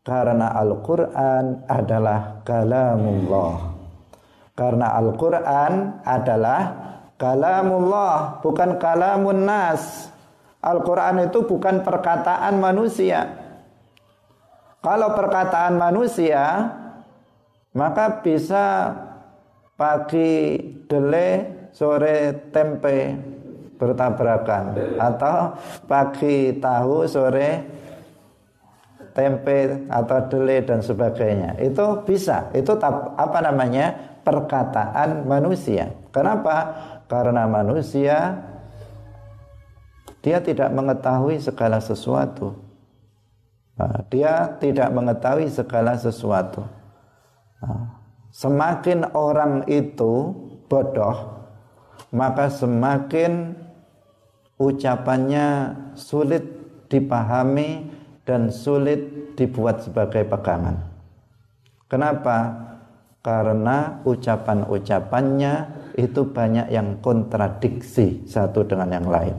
Karena 0.00 0.48
Al-Quran 0.56 1.68
adalah 1.68 2.40
kalamullah. 2.40 3.76
Karena 4.56 4.96
Al-Quran 4.96 6.00
adalah 6.08 6.60
kalamullah, 7.20 8.40
bukan 8.40 8.80
kalamun 8.80 9.44
nas. 9.44 10.08
Al-Quran 10.64 11.28
itu 11.28 11.44
bukan 11.44 11.84
perkataan 11.84 12.64
manusia. 12.64 13.28
Kalau 14.80 15.12
perkataan 15.12 15.76
manusia, 15.76 16.72
maka 17.76 18.24
bisa 18.24 18.96
pagi 19.76 20.56
dele, 20.88 21.28
sore 21.76 22.48
tempe 22.48 23.31
bertabrakan 23.82 24.78
atau 24.94 25.58
pagi 25.90 26.54
tahu, 26.62 27.10
sore 27.10 27.50
tempe 29.10 29.90
atau 29.90 30.18
dele 30.30 30.62
dan 30.62 30.78
sebagainya. 30.78 31.58
Itu 31.58 32.06
bisa. 32.06 32.46
Itu 32.54 32.78
apa 33.18 33.38
namanya? 33.42 34.14
perkataan 34.22 35.26
manusia. 35.26 35.90
Kenapa? 36.14 36.70
Karena 37.10 37.42
manusia 37.50 38.38
dia 40.22 40.38
tidak 40.38 40.70
mengetahui 40.70 41.42
segala 41.42 41.82
sesuatu. 41.82 42.54
Dia 44.14 44.46
tidak 44.62 44.94
mengetahui 44.94 45.50
segala 45.50 45.98
sesuatu. 45.98 46.62
Semakin 48.30 49.10
orang 49.12 49.66
itu 49.66 50.30
bodoh, 50.70 51.42
maka 52.14 52.46
semakin 52.46 53.58
ucapannya 54.62 55.74
sulit 55.98 56.46
dipahami 56.86 57.90
dan 58.22 58.54
sulit 58.54 59.34
dibuat 59.34 59.82
sebagai 59.82 60.22
pegangan. 60.22 60.78
Kenapa? 61.90 62.70
Karena 63.22 64.02
ucapan-ucapannya 64.02 65.54
itu 65.98 66.26
banyak 66.26 66.74
yang 66.74 66.98
kontradiksi 66.98 68.26
satu 68.26 68.66
dengan 68.66 68.88
yang 68.90 69.06
lain. 69.06 69.36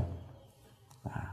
Nah, 1.04 1.26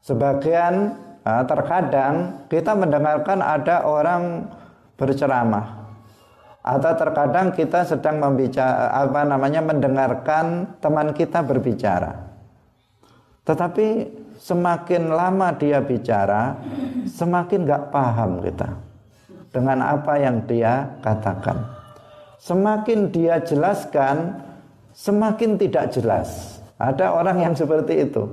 sebagian 0.00 0.74
nah, 1.20 1.44
terkadang 1.44 2.46
kita 2.48 2.72
mendengarkan 2.72 3.44
ada 3.44 3.84
orang 3.84 4.48
berceramah 4.96 5.84
atau 6.64 6.92
terkadang 6.96 7.52
kita 7.52 7.84
sedang 7.84 8.24
membicara 8.24 8.88
apa 9.04 9.20
namanya 9.28 9.60
mendengarkan 9.60 10.78
teman 10.80 11.12
kita 11.12 11.44
berbicara. 11.44 12.23
Tetapi 13.44 14.08
semakin 14.40 15.12
lama 15.12 15.52
dia 15.52 15.84
bicara, 15.84 16.56
semakin 17.04 17.68
gak 17.68 17.92
paham 17.92 18.40
kita 18.40 18.72
dengan 19.52 19.84
apa 19.84 20.16
yang 20.16 20.42
dia 20.48 20.96
katakan. 21.04 21.60
Semakin 22.40 23.08
dia 23.08 23.40
jelaskan, 23.40 24.40
semakin 24.92 25.56
tidak 25.56 25.92
jelas. 25.92 26.60
Ada 26.76 27.14
orang 27.14 27.40
yang 27.40 27.54
seperti 27.56 28.04
itu. 28.04 28.24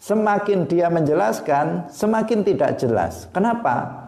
Semakin 0.00 0.70
dia 0.70 0.86
menjelaskan, 0.90 1.90
semakin 1.90 2.46
tidak 2.46 2.78
jelas. 2.78 3.26
Kenapa? 3.34 4.06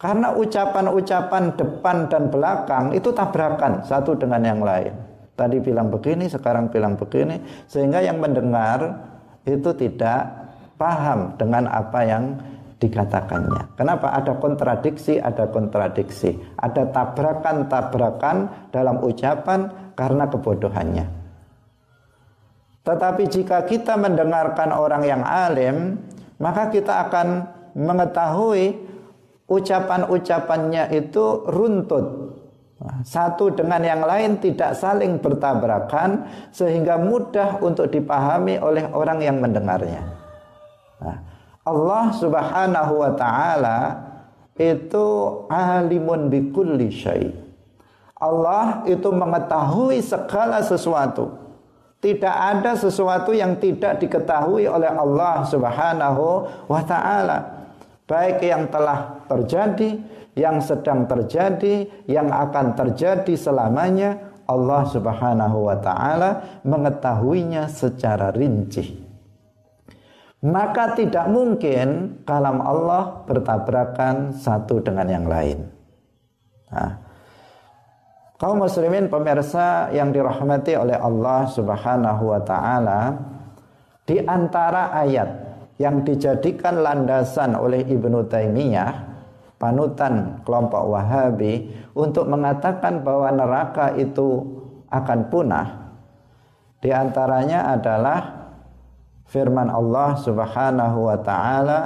Karena 0.00 0.32
ucapan-ucapan 0.32 1.56
depan 1.60 2.08
dan 2.08 2.32
belakang 2.32 2.96
itu 2.96 3.12
tabrakan 3.12 3.84
satu 3.84 4.16
dengan 4.16 4.40
yang 4.40 4.60
lain. 4.64 4.96
Tadi 5.36 5.60
bilang 5.60 5.92
begini, 5.92 6.28
sekarang 6.28 6.72
bilang 6.72 6.96
begini, 6.96 7.40
sehingga 7.68 8.00
yang 8.00 8.20
mendengar 8.20 8.96
itu 9.48 9.70
tidak 9.76 10.20
paham 10.80 11.36
dengan 11.36 11.68
apa 11.68 12.00
yang 12.04 12.24
dikatakannya. 12.80 13.76
Kenapa? 13.76 14.16
Ada 14.16 14.40
kontradiksi, 14.40 15.20
ada 15.20 15.46
kontradiksi. 15.52 16.32
Ada 16.56 16.88
tabrakan-tabrakan 16.88 18.68
dalam 18.72 19.04
ucapan 19.04 19.92
karena 19.92 20.24
kebodohannya. 20.32 21.06
Tetapi 22.80 23.22
jika 23.28 23.68
kita 23.68 24.00
mendengarkan 24.00 24.72
orang 24.72 25.04
yang 25.04 25.20
alim, 25.20 26.00
maka 26.40 26.72
kita 26.72 27.04
akan 27.06 27.44
mengetahui 27.76 28.80
ucapan-ucapannya 29.44 30.88
itu 30.96 31.44
runtut. 31.44 32.06
Satu 33.04 33.52
dengan 33.52 33.84
yang 33.84 34.00
lain 34.00 34.40
tidak 34.40 34.72
saling 34.72 35.20
bertabrakan 35.20 36.24
sehingga 36.48 36.96
mudah 36.96 37.60
untuk 37.60 37.92
dipahami 37.92 38.56
oleh 38.56 38.88
orang 38.88 39.20
yang 39.20 39.36
mendengarnya. 39.36 40.00
Nah, 41.04 41.16
Allah 41.60 42.04
Subhanahu 42.16 43.04
wa 43.04 43.12
taala 43.12 43.78
itu 44.56 45.06
alimun 45.52 46.32
bikulli 46.32 46.88
syai. 46.88 47.28
Allah 48.16 48.84
itu 48.88 49.12
mengetahui 49.12 50.00
segala 50.00 50.64
sesuatu. 50.64 51.36
Tidak 52.00 52.32
ada 52.32 52.80
sesuatu 52.80 53.36
yang 53.36 53.60
tidak 53.60 54.00
diketahui 54.00 54.64
oleh 54.64 54.88
Allah 54.88 55.44
Subhanahu 55.44 56.48
wa 56.64 56.80
taala. 56.80 57.68
Baik 58.08 58.40
yang 58.40 58.72
telah 58.72 59.20
terjadi 59.28 60.00
yang 60.38 60.62
sedang 60.62 61.06
terjadi, 61.10 62.06
yang 62.06 62.30
akan 62.30 62.78
terjadi 62.78 63.34
selamanya, 63.34 64.30
Allah 64.50 64.82
Subhanahu 64.90 65.70
wa 65.70 65.78
taala 65.78 66.60
mengetahuinya 66.66 67.70
secara 67.70 68.34
rinci. 68.34 68.98
Maka 70.40 70.96
tidak 70.96 71.28
mungkin 71.28 72.20
kalam 72.24 72.64
Allah 72.64 73.22
bertabrakan 73.28 74.32
satu 74.34 74.80
dengan 74.80 75.06
yang 75.06 75.26
lain. 75.28 75.68
Nah, 76.72 76.96
kaum 78.40 78.64
muslimin 78.64 79.12
pemirsa 79.12 79.92
yang 79.92 80.10
dirahmati 80.10 80.80
oleh 80.80 80.96
Allah 80.96 81.44
Subhanahu 81.44 82.32
wa 82.32 82.40
taala, 82.40 83.00
di 84.08 84.16
antara 84.24 84.96
ayat 84.96 85.28
yang 85.76 86.02
dijadikan 86.08 86.80
landasan 86.80 87.52
oleh 87.54 87.84
Ibnu 87.84 88.24
Taimiyah 88.24 89.09
panutan 89.60 90.40
kelompok 90.40 90.88
Wahabi 90.88 91.68
untuk 91.92 92.24
mengatakan 92.32 93.04
bahwa 93.04 93.28
neraka 93.28 93.92
itu 94.00 94.48
akan 94.88 95.28
punah. 95.28 95.68
Di 96.80 96.88
antaranya 96.88 97.76
adalah 97.76 98.48
firman 99.28 99.68
Allah 99.68 100.16
Subhanahu 100.16 101.12
wa 101.12 101.18
taala 101.20 101.80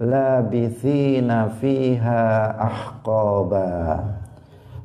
labithina 0.00 1.52
fiha 1.60 2.56
ahqaba. 2.56 4.00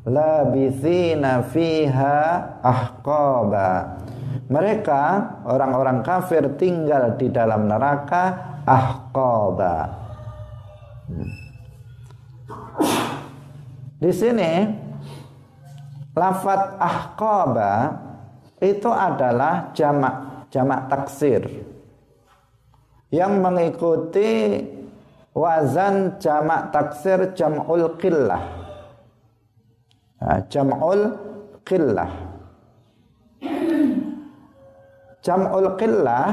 Labithina 0.03 1.47
fiha 1.47 2.19
ahqaba. 2.59 4.03
Mereka 4.51 5.01
orang-orang 5.47 6.03
kafir 6.03 6.43
tinggal 6.59 7.15
di 7.15 7.31
dalam 7.31 7.71
neraka 7.71 8.35
ahqaba. 8.67 9.75
Hmm. 11.07 11.42
Di 14.03 14.11
sini 14.11 14.67
lafat 16.11 16.75
ahqaba 16.75 17.73
itu 18.59 18.91
adalah 18.91 19.71
jamak 19.71 20.47
jamak 20.51 20.91
taksir. 20.91 21.43
Yang 23.13 23.33
mengikuti 23.39 24.31
wazan 25.31 26.19
jamak 26.19 26.75
taksir 26.75 27.31
jam'ul 27.31 27.95
qillah. 27.95 28.43
Nah, 30.19 30.39
jam'ul 30.51 31.01
qillah. 31.63 32.11
Jam'ul 35.23 35.79
qillah 35.79 36.27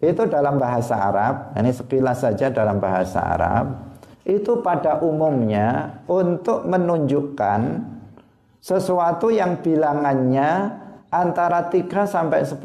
itu 0.00 0.22
dalam 0.30 0.56
bahasa 0.56 0.94
Arab 0.94 1.34
ini 1.58 1.74
sekilas 1.74 2.22
saja 2.22 2.48
dalam 2.48 2.78
bahasa 2.78 3.18
Arab 3.18 3.87
itu 4.28 4.60
pada 4.60 5.00
umumnya 5.00 5.98
untuk 6.04 6.68
menunjukkan 6.68 7.60
sesuatu 8.60 9.32
yang 9.32 9.64
bilangannya 9.64 10.76
antara 11.08 11.72
3 11.72 12.04
sampai 12.04 12.44
10 12.44 12.60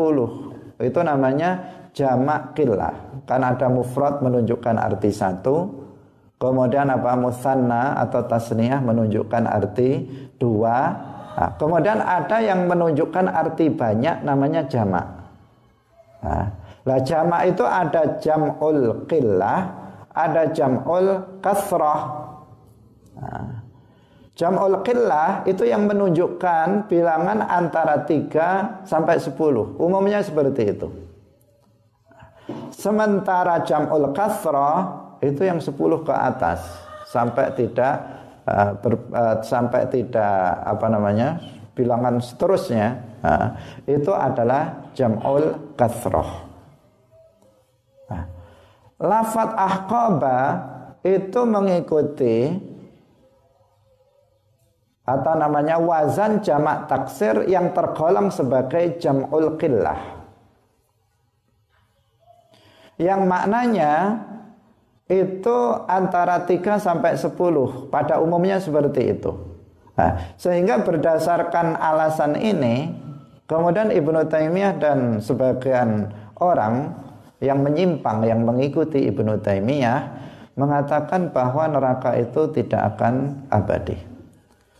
itu 0.84 1.00
namanya 1.00 1.64
jamak 1.96 2.52
qillah. 2.52 3.24
Karena 3.24 3.56
ada 3.56 3.72
mufrad 3.72 4.20
menunjukkan 4.20 4.76
arti 4.76 5.16
satu 5.16 5.84
kemudian 6.44 6.92
apa? 6.92 7.16
Musanna 7.16 7.96
atau 8.04 8.28
tasniyah 8.28 8.84
menunjukkan 8.84 9.48
arti 9.48 10.04
dua. 10.36 10.92
Nah, 11.34 11.50
kemudian 11.56 12.04
ada 12.04 12.44
yang 12.44 12.68
menunjukkan 12.68 13.32
arti 13.32 13.72
banyak 13.72 14.22
namanya 14.28 14.68
jamak. 14.68 15.08
Nah, 16.20 16.46
lah 16.84 17.00
jamak 17.02 17.42
itu 17.48 17.64
ada 17.64 18.20
jam'ul 18.20 19.08
qillah 19.08 19.83
ada 20.14 20.54
jam'ul 20.54 21.42
kasrah 21.42 22.02
nah, 23.18 23.64
Jam'ul 24.34 24.82
qillah 24.82 25.46
itu 25.46 25.62
yang 25.62 25.86
menunjukkan 25.86 26.90
bilangan 26.90 27.46
antara 27.46 28.02
3 28.02 28.82
sampai 28.82 29.22
10. 29.22 29.30
Umumnya 29.78 30.26
seperti 30.26 30.74
itu. 30.74 30.90
Sementara 32.74 33.62
jam'ul 33.62 34.10
kasrah 34.10 35.06
itu 35.22 35.46
yang 35.46 35.62
10 35.62 35.78
ke 35.78 36.12
atas 36.12 36.66
sampai 37.08 37.54
tidak 37.54 37.94
uh, 38.50 38.74
ber, 38.82 38.94
uh, 39.14 39.38
sampai 39.46 39.86
tidak 39.88 40.66
apa 40.66 40.88
namanya 40.90 41.38
bilangan 41.78 42.18
seterusnya 42.18 43.00
uh, 43.22 43.54
itu 43.86 44.10
adalah 44.12 44.92
jam'ul 44.98 45.78
kasrah. 45.78 46.43
Lafat 49.02 49.50
ahqaba 49.58 50.40
itu 51.04 51.42
mengikuti 51.44 52.54
atau 55.04 55.34
namanya 55.36 55.76
wazan 55.84 56.40
jamak 56.40 56.88
taksir 56.88 57.44
yang 57.52 57.76
tergolong 57.76 58.32
sebagai 58.32 58.96
jam'ul 59.04 59.60
qillah. 59.60 60.00
Yang 62.96 63.22
maknanya 63.28 63.94
itu 65.12 65.58
antara 65.92 66.48
3 66.48 66.80
sampai 66.80 67.20
10 67.20 67.92
pada 67.92 68.24
umumnya 68.24 68.64
seperti 68.64 69.12
itu. 69.12 69.32
Nah, 69.94 70.34
sehingga 70.40 70.82
berdasarkan 70.82 71.78
alasan 71.78 72.40
ini 72.40 72.96
kemudian 73.46 73.92
Ibnu 73.92 74.26
Taimiyah 74.26 74.80
dan 74.80 75.20
sebagian 75.20 76.10
orang 76.40 76.96
yang 77.44 77.60
menyimpang 77.60 78.24
yang 78.24 78.48
mengikuti 78.48 79.04
Ibnu 79.12 79.44
Taimiyah 79.44 80.00
mengatakan 80.56 81.36
bahwa 81.36 81.68
neraka 81.68 82.16
itu 82.16 82.48
tidak 82.56 82.96
akan 82.96 83.44
abadi. 83.52 84.00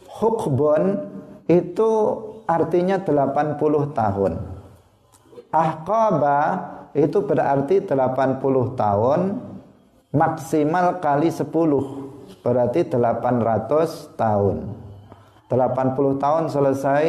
Hukbon 0.08 1.12
itu 1.52 1.92
artinya 2.48 3.04
80 3.04 3.60
tahun. 3.92 4.34
Ahqaba 5.52 6.40
itu 6.96 7.20
berarti 7.26 7.84
80 7.84 8.80
tahun 8.80 9.20
maksimal 10.14 11.04
kali 11.04 11.30
10 11.34 11.52
berarti 12.46 12.80
800 12.88 14.16
tahun. 14.16 14.58
80 15.52 16.24
tahun 16.24 16.44
selesai 16.50 17.06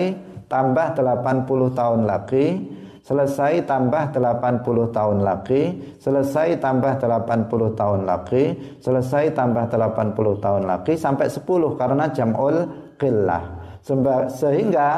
tambah 0.51 0.99
80 0.99 1.79
tahun 1.79 2.01
lagi 2.05 2.74
selesai 3.05 3.69
tambah 3.69 4.17
80 4.17 4.65
tahun 4.97 5.19
lagi 5.21 5.77
selesai 6.01 6.57
tambah 6.57 6.97
80 6.97 7.77
tahun 7.77 8.01
lagi 8.09 8.57
selesai 8.81 9.37
tambah 9.37 9.69
80 9.69 10.17
tahun 10.41 10.63
lagi 10.65 10.97
sampai 10.97 11.29
10 11.29 11.45
karena 11.77 12.09
jam'ul 12.09 12.57
qillah. 12.97 13.45
Sehingga 14.33 14.89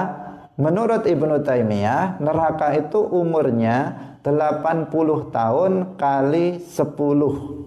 menurut 0.54 1.02
Ibnu 1.02 1.42
Taimiyah 1.42 2.22
neraka 2.22 2.78
itu 2.78 3.02
umurnya 3.02 3.90
80 4.22 5.34
tahun 5.34 5.72
kali 5.98 6.62
10 6.62 7.66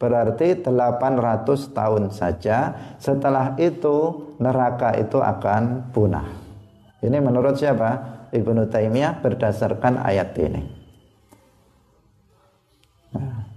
berarti 0.00 0.64
800 0.64 1.76
tahun 1.76 2.08
saja. 2.08 2.72
Setelah 2.96 3.56
itu 3.60 4.32
neraka 4.40 4.96
itu 4.96 5.20
akan 5.20 5.92
punah. 5.92 6.24
Ini 7.04 7.20
menurut 7.20 7.60
siapa 7.60 8.13
Ibnu 8.34 8.66
Taimiyah 8.66 9.22
berdasarkan 9.22 10.02
ayat 10.02 10.34
ini. 10.42 10.62
Nah, 13.14 13.54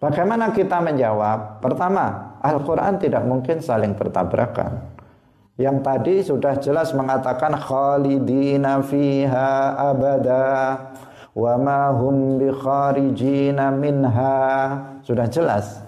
Bagaimana 0.00 0.48
kita 0.56 0.80
menjawab? 0.80 1.60
Pertama, 1.60 2.36
Al-Quran 2.40 2.96
tidak 2.96 3.20
mungkin 3.28 3.60
saling 3.60 3.92
bertabrakan. 3.92 4.96
Yang 5.60 5.76
tadi 5.84 6.14
sudah 6.24 6.56
jelas 6.56 6.96
mengatakan 6.96 7.52
khalidina 7.52 8.80
fiha 8.80 9.76
abada 9.76 10.88
wa 11.36 11.54
ma 11.60 11.92
hum 11.92 12.40
minha. 13.76 14.40
Sudah 15.04 15.28
jelas. 15.28 15.84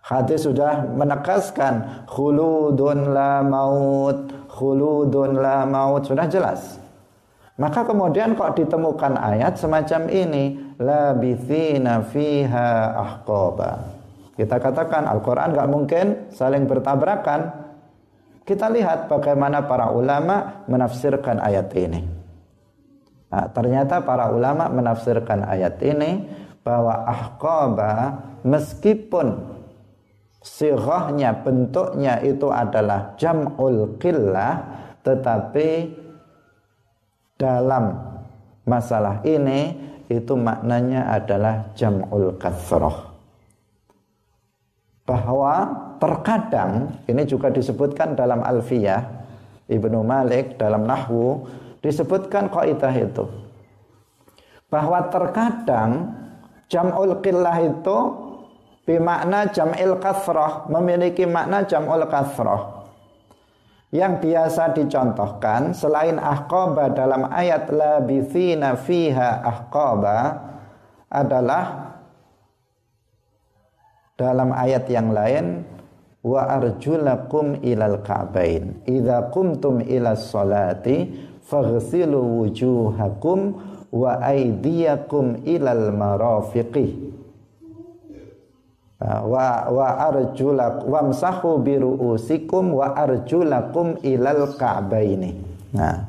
Hadis 0.00 0.48
sudah 0.48 0.88
menegaskan 0.88 2.08
khuludun 2.08 3.12
la 3.12 3.44
maut 3.44 4.32
khuludun 4.48 5.36
la 5.36 5.68
maut. 5.68 6.08
Sudah 6.08 6.24
jelas 6.24 6.81
maka 7.60 7.84
kemudian 7.84 8.32
kok 8.32 8.56
ditemukan 8.56 9.20
ayat 9.20 9.60
semacam 9.60 10.08
ini 10.08 10.56
labithina 10.80 12.00
fiha 12.00 12.96
ahqaba. 12.96 14.00
Kita 14.32 14.56
katakan 14.56 15.04
Al-Quran 15.04 15.52
gak 15.52 15.68
mungkin 15.68 16.06
saling 16.32 16.64
bertabrakan. 16.64 17.52
Kita 18.42 18.72
lihat 18.72 19.06
bagaimana 19.06 19.68
para 19.68 19.92
ulama 19.92 20.64
menafsirkan 20.66 21.38
ayat 21.38 21.68
ini. 21.76 22.00
Nah, 23.28 23.46
ternyata 23.52 24.00
para 24.02 24.32
ulama 24.32 24.66
menafsirkan 24.72 25.44
ayat 25.44 25.78
ini 25.84 26.26
bahwa 26.64 27.04
ahqaba 27.04 27.92
meskipun 28.42 29.52
sirahnya 30.42 31.38
bentuknya 31.38 32.18
itu 32.18 32.50
adalah 32.50 33.14
jam'ul 33.14 33.94
qillah 34.02 34.58
tetapi 35.06 36.01
dalam 37.42 37.98
masalah 38.62 39.18
ini 39.26 39.74
itu 40.06 40.38
maknanya 40.38 41.10
adalah 41.10 41.74
jam'ul 41.74 42.38
kasroh. 42.38 43.10
Bahwa 45.02 45.66
terkadang 45.98 47.02
ini 47.10 47.26
juga 47.26 47.50
disebutkan 47.50 48.14
dalam 48.14 48.46
alfiyah 48.46 49.02
Ibnu 49.66 50.06
Malik 50.06 50.54
dalam 50.62 50.86
nahwu 50.86 51.50
disebutkan 51.82 52.46
kaidah 52.46 52.94
itu. 52.94 53.26
Bahwa 54.70 55.10
terkadang 55.10 56.14
jam'ul 56.70 57.18
qillah 57.18 57.58
itu 57.58 57.98
bermakna 58.86 59.50
jam'il 59.50 59.98
kasrah 59.98 60.70
memiliki 60.70 61.26
makna 61.26 61.66
jam'ul 61.66 62.06
kasrah 62.06 62.81
yang 63.92 64.24
biasa 64.24 64.72
dicontohkan 64.72 65.76
selain 65.76 66.16
ahqaba 66.16 66.96
dalam 66.96 67.28
ayat 67.28 67.68
labithina 67.68 68.72
fiha 68.80 69.44
ahqaba 69.44 70.48
adalah 71.12 71.92
dalam 74.16 74.48
ayat 74.56 74.88
yang 74.88 75.12
lain 75.12 75.68
wa 76.24 76.40
arjulakum 76.56 77.60
ilal 77.60 78.00
ka'bain. 78.00 78.80
Idza 78.88 79.28
qumtum 79.28 79.84
ila 79.84 80.16
salati 80.16 81.12
faghsilu 81.44 82.48
wujuhakum 82.48 83.60
wa 83.92 84.24
aydiyakum 84.24 85.44
ilal 85.44 85.92
marafiqi 85.92 87.12
wa 89.02 89.66
wa 89.66 89.88
arjulak 90.10 90.86
wamsahu 90.86 91.58
biruusikum 91.58 92.78
wa 92.78 92.94
arjulakum 92.94 93.98
ilal 94.06 94.54
ka'baini. 94.54 95.34
Nah. 95.74 96.06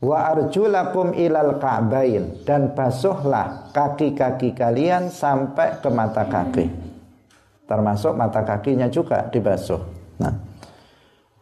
Wa 0.00 0.32
arjulakum 0.34 1.12
ilal 1.14 1.60
ka'bain 1.62 2.42
dan 2.48 2.72
basuhlah 2.74 3.70
kaki-kaki 3.70 4.56
kalian 4.56 5.12
sampai 5.12 5.78
ke 5.78 5.88
mata 5.92 6.26
kaki. 6.26 6.66
Termasuk 7.70 8.18
mata 8.18 8.42
kakinya 8.42 8.90
juga 8.90 9.30
dibasuh. 9.30 9.78
Nah. 10.18 10.34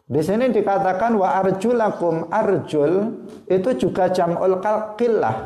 Di 0.09 0.21
sini 0.25 0.53
dikatakan 0.53 1.17
wa 1.17 1.41
arjulakum 1.41 2.29
arjul 2.29 3.25
itu 3.49 3.71
juga 3.77 4.13
jam'ul 4.13 4.61
qillah. 4.97 5.37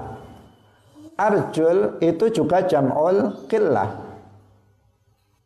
Arjul 1.19 2.03
itu 2.03 2.31
juga 2.35 2.67
jam'ul 2.67 3.47
qillah. 3.47 4.02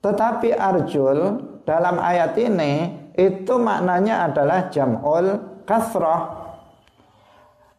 Tetapi 0.07 0.55
arjul 0.55 1.19
dalam 1.67 1.99
ayat 1.99 2.39
ini 2.39 2.95
itu 3.19 3.59
maknanya 3.59 4.31
adalah 4.31 4.71
jam'ul 4.71 5.59
kasroh. 5.67 6.47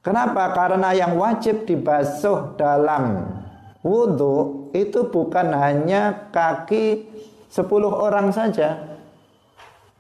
Kenapa? 0.04 0.52
Karena 0.52 0.92
yang 0.92 1.16
wajib 1.16 1.64
dibasuh 1.64 2.60
dalam 2.60 3.32
wudhu 3.80 4.68
itu 4.76 5.08
bukan 5.08 5.56
hanya 5.56 6.28
kaki 6.36 7.08
10 7.48 7.64
orang 7.88 8.36
saja. 8.36 8.76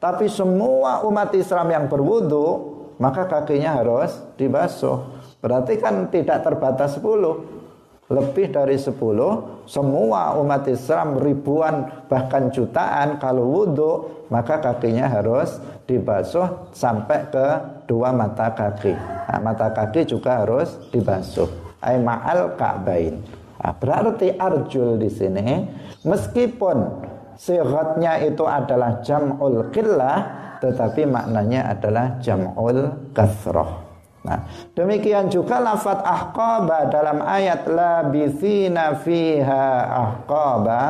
Tapi 0.03 0.27
semua 0.27 1.07
umat 1.07 1.31
Islam 1.31 1.71
yang 1.71 1.85
berwudhu 1.87 2.75
maka 2.99 3.23
kakinya 3.23 3.79
harus 3.79 4.19
dibasuh. 4.35 4.99
Berarti 5.39 5.79
kan 5.79 6.11
tidak 6.11 6.43
terbatas 6.43 6.99
10 6.99 7.56
lebih 8.07 8.55
dari 8.55 8.79
10 8.79 8.95
semua 9.67 10.39
umat 10.39 10.63
Islam 10.71 11.19
ribuan 11.19 12.07
bahkan 12.07 12.47
jutaan 12.47 13.19
kalau 13.19 13.43
wudhu 13.51 13.91
maka 14.31 14.63
kakinya 14.63 15.11
harus 15.11 15.59
dibasuh 15.87 16.71
sampai 16.71 17.27
ke 17.31 17.47
dua 17.87 18.11
mata 18.11 18.51
kaki. 18.51 18.91
Nah, 18.95 19.39
mata 19.39 19.71
kaki 19.71 20.03
juga 20.03 20.43
harus 20.43 20.75
dibasuh. 20.91 21.47
Ay 21.79 21.99
ma'al 21.99 22.59
ka'bain. 22.59 23.15
Nah, 23.59 23.73
berarti 23.75 24.35
arjul 24.35 24.99
di 24.99 25.07
sini 25.11 25.63
meskipun 26.03 27.07
sigatnya 27.39 28.19
itu 28.23 28.43
adalah 28.43 28.99
jam'ul 29.03 29.67
qillah 29.71 30.17
tetapi 30.63 31.05
maknanya 31.05 31.75
adalah 31.75 32.17
jam'ul 32.17 33.11
kasroh 33.13 33.86
Nah, 34.27 34.43
demikian 34.75 35.31
juga 35.31 35.63
lafat 35.63 36.03
ahqaba 36.03 36.91
dalam 36.91 37.23
ayat 37.23 37.63
labithina 37.63 38.99
fiha 38.99 39.87
ahqaba 39.87 40.83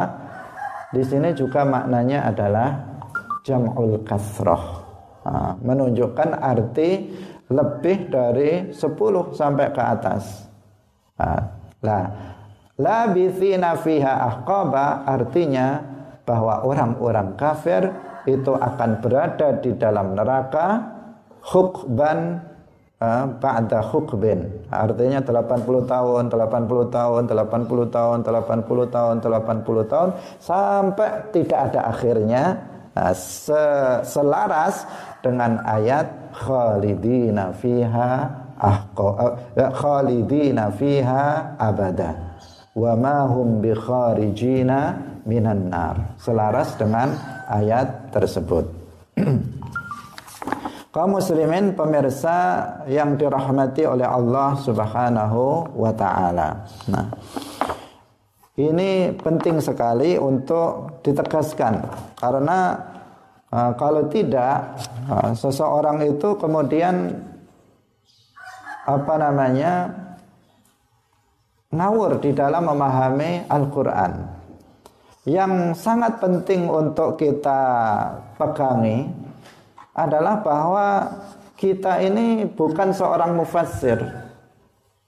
di 0.89 1.06
sini 1.06 1.38
juga 1.38 1.62
maknanya 1.62 2.34
adalah 2.34 2.82
jam'ul 3.45 4.02
kasroh. 4.02 4.82
Nah, 5.21 5.54
menunjukkan 5.62 6.34
arti 6.34 7.13
lebih 7.54 8.10
dari 8.10 8.73
10 8.73 9.38
sampai 9.38 9.67
ke 9.69 9.82
atas. 9.86 10.50
Nah, 11.86 12.04
labithina 12.73 13.78
fiha 13.78 14.34
ahqaba 14.34 15.06
artinya 15.06 15.78
bahwa 16.26 16.65
orang-orang 16.65 17.38
kafir 17.38 17.93
itu 18.28 18.52
akan 18.52 19.00
berada 19.00 19.62
di 19.62 19.78
dalam 19.78 20.17
neraka 20.17 20.97
hukban 21.47 22.43
ba'da 22.97 23.79
hukbin. 23.93 24.65
Artinya 24.73 25.21
80 25.21 25.86
tahun 25.86 26.23
80 26.33 26.89
tahun 26.89 27.21
80 27.29 27.93
tahun 27.93 28.17
80 28.25 28.89
tahun 28.89 29.15
80 29.21 29.91
tahun 29.93 30.10
sampai 30.41 31.10
tidak 31.29 31.60
ada 31.71 31.93
akhirnya 31.93 32.43
nah, 32.97 33.13
selaras 34.01 34.89
dengan 35.21 35.62
ayat 35.62 36.33
khalidina 36.33 37.53
fiha 37.53 38.12
ahqa 38.57 39.10
eh, 39.53 39.71
khalidina 39.77 40.73
fiha 40.73 41.53
abada 41.62 42.33
wa 42.73 42.93
ma 42.97 43.29
hum 43.29 43.62
bi 43.62 43.77
kharijina 43.77 44.97
minan 45.29 45.69
nar. 45.69 46.17
Selaras 46.17 46.73
dengan 46.81 47.13
ayat 47.45 48.10
tersebut 48.10 48.65
kaum 50.97 51.13
muslimin 51.13 51.77
pemirsa 51.77 52.65
yang 52.89 53.21
dirahmati 53.21 53.86
oleh 53.86 54.10
Allah 54.10 54.57
Subhanahu 54.57 55.69
wa 55.77 55.93
taala. 55.93 56.65
Nah, 56.89 57.13
ini 58.57 59.13
penting 59.13 59.62
sekali 59.62 60.17
untuk 60.17 60.97
ditegaskan 61.05 61.86
karena 62.17 62.81
uh, 63.53 63.77
kalau 63.77 64.10
tidak 64.10 64.73
uh, 65.05 65.38
seseorang 65.38 66.01
itu 66.01 66.33
kemudian 66.33 67.13
apa 68.89 69.13
namanya 69.21 69.93
ngawur 71.77 72.17
di 72.17 72.33
dalam 72.33 72.73
memahami 72.73 73.45
Al-Qur'an. 73.45 74.33
Yang 75.29 75.77
sangat 75.77 76.17
penting 76.17 76.65
untuk 76.65 77.21
kita 77.21 77.62
pegangi 78.41 79.26
adalah 79.97 80.45
bahwa 80.45 81.10
kita 81.57 82.05
ini 82.05 82.45
bukan 82.45 82.93
seorang 82.93 83.33
mufassir. 83.33 83.97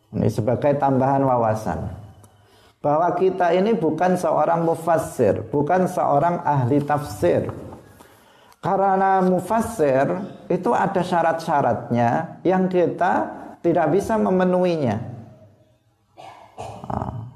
Ini 0.10 0.26
sebagai 0.34 0.74
tambahan 0.82 1.22
wawasan. 1.22 1.86
Bahwa 2.82 3.14
kita 3.14 3.54
ini 3.54 3.78
bukan 3.78 4.18
seorang 4.18 4.66
mufassir, 4.66 5.46
bukan 5.54 5.86
seorang 5.86 6.42
ahli 6.42 6.82
tafsir. 6.82 7.54
Karena 8.60 9.22
mufassir 9.22 10.10
itu 10.50 10.74
ada 10.74 11.06
syarat-syaratnya 11.06 12.42
yang 12.42 12.66
kita 12.66 13.30
tidak 13.62 13.94
bisa 13.94 14.18
memenuhinya. 14.18 14.98
Ah. 16.90 17.30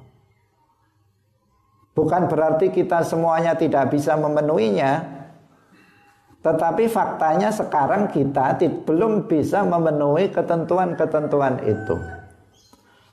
Bukan 1.93 2.25
berarti 2.25 2.73
kita 2.73 3.05
semuanya 3.05 3.53
tidak 3.53 3.93
bisa 3.93 4.17
memenuhinya, 4.17 5.12
tetapi 6.43 6.91
faktanya 6.91 7.55
sekarang 7.55 8.11
kita 8.11 8.59
belum 8.83 9.31
bisa 9.31 9.63
memenuhi 9.63 10.27
ketentuan-ketentuan 10.27 11.63
itu. 11.63 11.95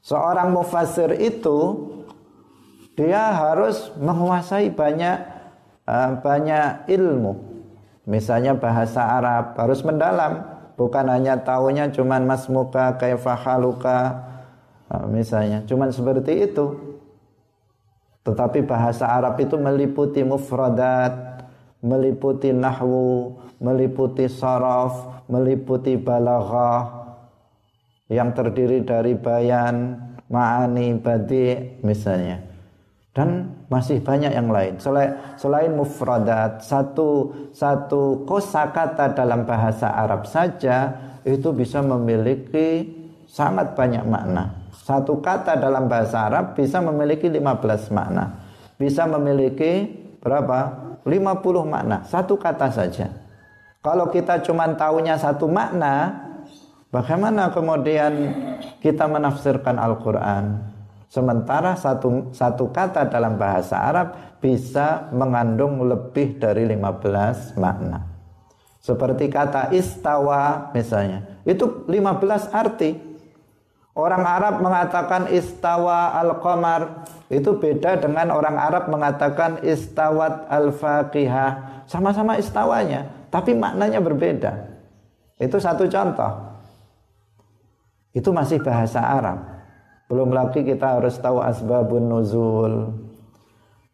Seorang 0.02 0.50
mufasir 0.50 1.14
itu 1.14 1.58
dia 2.98 3.30
harus 3.30 3.94
menguasai 4.02 4.74
banyak 4.74 5.16
uh, 5.86 6.18
banyak 6.18 6.90
ilmu. 6.90 7.38
Misalnya 8.10 8.58
bahasa 8.58 9.06
Arab 9.06 9.54
harus 9.54 9.86
mendalam, 9.86 10.42
bukan 10.74 11.06
hanya 11.06 11.38
tahunya 11.38 11.94
cuman 11.94 12.26
masmuka 12.26 12.98
kaifahaluka 12.98 14.26
uh, 14.90 15.06
misalnya, 15.06 15.62
cuman 15.70 15.94
seperti 15.94 16.50
itu. 16.50 16.98
Tetapi 18.26 18.66
bahasa 18.66 19.06
Arab 19.06 19.38
itu 19.38 19.54
meliputi 19.54 20.26
mufradat, 20.26 21.29
meliputi 21.80 22.52
nahwu, 22.52 23.36
meliputi 23.60 24.28
saraf, 24.28 25.24
meliputi 25.28 25.96
balaghah 25.96 27.00
yang 28.10 28.34
terdiri 28.34 28.82
dari 28.82 29.14
bayan, 29.16 29.96
ma'ani, 30.28 30.98
badi 30.98 31.78
misalnya. 31.86 32.42
Dan 33.10 33.58
masih 33.66 33.98
banyak 33.98 34.30
yang 34.30 34.48
lain. 34.54 34.78
Selain, 34.78 35.18
selain 35.34 35.74
mufradat, 35.74 36.62
satu 36.62 37.34
satu 37.50 38.22
kosakata 38.22 39.10
dalam 39.10 39.42
bahasa 39.42 39.90
Arab 39.90 40.30
saja 40.30 40.94
itu 41.26 41.50
bisa 41.50 41.82
memiliki 41.82 42.86
sangat 43.26 43.74
banyak 43.74 44.06
makna. 44.06 44.62
Satu 44.74 45.18
kata 45.18 45.58
dalam 45.58 45.90
bahasa 45.90 46.30
Arab 46.30 46.54
bisa 46.54 46.78
memiliki 46.82 47.26
15 47.26 47.90
makna. 47.90 48.46
Bisa 48.78 49.06
memiliki 49.10 49.90
berapa? 50.22 50.89
50 51.04 51.64
makna, 51.64 52.04
satu 52.04 52.36
kata 52.36 52.68
saja. 52.72 53.08
Kalau 53.80 54.12
kita 54.12 54.44
cuma 54.44 54.68
tahunya 54.68 55.16
satu 55.16 55.48
makna, 55.48 56.12
bagaimana 56.92 57.48
kemudian 57.48 58.12
kita 58.84 59.08
menafsirkan 59.08 59.80
Al-Quran? 59.80 60.60
Sementara 61.10 61.74
satu, 61.74 62.30
satu 62.30 62.70
kata 62.70 63.08
dalam 63.08 63.34
bahasa 63.40 63.80
Arab 63.80 64.38
bisa 64.38 65.10
mengandung 65.10 65.82
lebih 65.82 66.38
dari 66.38 66.68
15 66.68 67.58
makna. 67.58 68.06
Seperti 68.80 69.28
kata 69.28 69.72
istawa 69.76 70.72
misalnya. 70.72 71.40
Itu 71.44 71.84
15 71.88 72.48
arti. 72.52 72.96
Orang 73.92 74.24
Arab 74.24 74.62
mengatakan 74.64 75.28
istawa 75.34 76.16
al-qamar 76.16 77.04
itu 77.30 77.54
beda 77.54 77.94
dengan 78.02 78.34
orang 78.34 78.58
Arab 78.58 78.90
mengatakan 78.90 79.62
istawat 79.62 80.50
al-faqihah. 80.50 81.86
Sama-sama 81.86 82.34
istawanya, 82.34 83.06
tapi 83.30 83.54
maknanya 83.54 84.02
berbeda. 84.02 84.66
Itu 85.38 85.62
satu 85.62 85.86
contoh. 85.86 86.58
Itu 88.10 88.34
masih 88.34 88.58
bahasa 88.58 88.98
Arab. 88.98 89.38
Belum 90.10 90.34
lagi 90.34 90.66
kita 90.66 90.98
harus 90.98 91.14
tahu 91.22 91.38
asbabun 91.38 92.10
nuzul. 92.10 92.98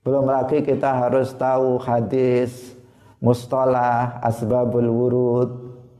Belum 0.00 0.24
lagi 0.24 0.64
kita 0.64 0.96
harus 0.96 1.36
tahu 1.36 1.76
hadis, 1.76 2.72
mustalah, 3.20 4.16
asbabul 4.24 4.88
wurud. 4.88 5.50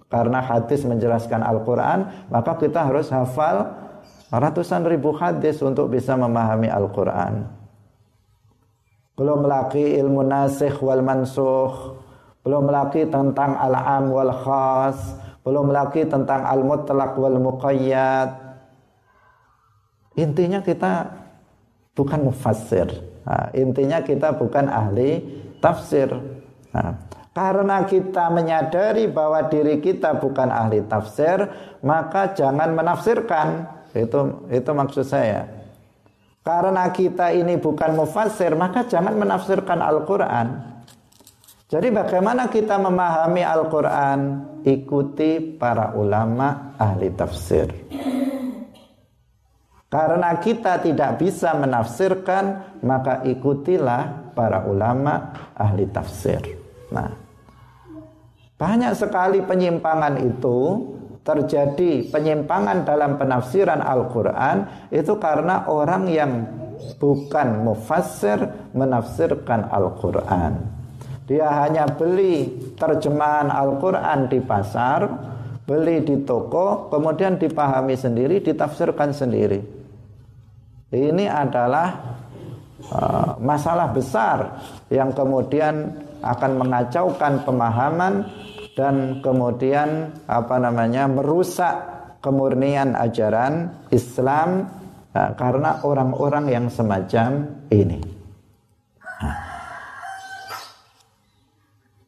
Karena 0.09 0.41
hadis 0.41 0.89
menjelaskan 0.89 1.45
Al-Quran, 1.45 2.31
maka 2.33 2.57
kita 2.57 2.81
harus 2.81 3.13
hafal 3.13 3.86
ratusan 4.31 4.83
ribu 4.87 5.15
hadis 5.15 5.63
untuk 5.63 5.93
bisa 5.93 6.19
memahami 6.19 6.67
Al-Quran. 6.71 7.47
Belum 9.17 9.49
lagi 9.49 9.97
ilmu 9.97 10.21
nasikh 10.27 10.77
wal 10.85 11.01
mansuh, 11.01 11.97
belum 12.45 12.69
lagi 12.69 13.09
tentang 13.09 13.57
al-am 13.57 14.13
wal 14.13 14.33
khas, 14.45 14.99
belum 15.41 15.73
lagi 15.73 16.05
tentang 16.05 16.45
al-mutlaq 16.45 17.17
wal 17.17 17.39
muqayyad. 17.41 18.31
Intinya 20.21 20.61
kita 20.61 21.07
bukan 21.97 22.29
mufassir. 22.29 22.89
Nah, 23.27 23.51
intinya 23.57 24.05
kita 24.05 24.37
bukan 24.37 24.69
ahli 24.69 25.23
tafsir. 25.59 26.13
Nah, 26.71 26.95
karena 27.37 27.85
kita 27.85 28.33
menyadari 28.33 29.13
bahwa 29.13 29.45
diri 29.49 29.81
kita 29.81 30.17
bukan 30.17 30.49
ahli 30.49 30.85
tafsir, 30.89 31.45
maka 31.85 32.33
jangan 32.33 32.73
menafsirkan. 32.73 33.76
Itu 33.97 34.45
itu 34.53 34.71
maksud 34.71 35.05
saya. 35.09 35.49
Karena 36.47 36.87
kita 36.95 37.35
ini 37.35 37.59
bukan 37.59 37.99
mufassir, 37.99 38.55
maka 38.55 38.87
jangan 38.87 39.19
menafsirkan 39.19 39.83
Al-Qur'an. 39.83 40.77
Jadi 41.67 41.91
bagaimana 41.91 42.47
kita 42.47 42.79
memahami 42.79 43.43
Al-Quran? 43.43 44.19
Ikuti 44.63 45.59
para 45.59 45.99
ulama 45.99 46.79
ahli 46.79 47.11
tafsir. 47.11 47.67
Karena 49.91 50.39
kita 50.39 50.79
tidak 50.79 51.19
bisa 51.19 51.59
menafsirkan, 51.59 52.79
maka 52.87 53.27
ikutilah 53.27 54.35
para 54.39 54.63
ulama 54.71 55.35
ahli 55.59 55.91
tafsir. 55.91 56.39
Nah, 56.95 57.11
banyak 58.55 58.95
sekali 58.95 59.43
penyimpangan 59.43 60.23
itu 60.23 60.59
terjadi 61.27 62.07
penyimpangan 62.07 62.87
dalam 62.87 63.19
penafsiran 63.19 63.83
Al-Quran 63.83 64.89
itu 64.95 65.19
karena 65.19 65.67
orang 65.67 66.07
yang 66.07 66.47
bukan 67.03 67.67
mufassir 67.67 68.39
menafsirkan 68.71 69.67
Al-Quran. 69.67 70.63
Dia 71.27 71.67
hanya 71.67 71.91
beli 71.91 72.55
terjemahan 72.79 73.51
Al-Quran 73.51 74.31
di 74.31 74.39
pasar, 74.39 75.11
beli 75.67 76.07
di 76.07 76.23
toko, 76.23 76.87
kemudian 76.87 77.35
dipahami 77.35 77.99
sendiri, 77.99 78.39
ditafsirkan 78.39 79.11
sendiri. 79.11 79.59
Ini 80.95 81.27
adalah 81.27 82.15
uh, 82.95 83.35
masalah 83.43 83.91
besar 83.91 84.63
yang 84.87 85.11
kemudian 85.11 85.91
akan 86.23 86.63
mengacaukan 86.63 87.43
pemahaman 87.43 88.23
dan 88.77 89.25
kemudian 89.25 90.13
apa 90.29 90.61
namanya 90.61 91.09
merusak 91.09 91.75
kemurnian 92.21 92.93
ajaran 92.93 93.73
Islam 93.89 94.69
uh, 95.17 95.33
karena 95.41 95.81
orang-orang 95.81 96.53
yang 96.53 96.67
semacam 96.69 97.49
ini. 97.73 98.05
Nah. 99.01 99.39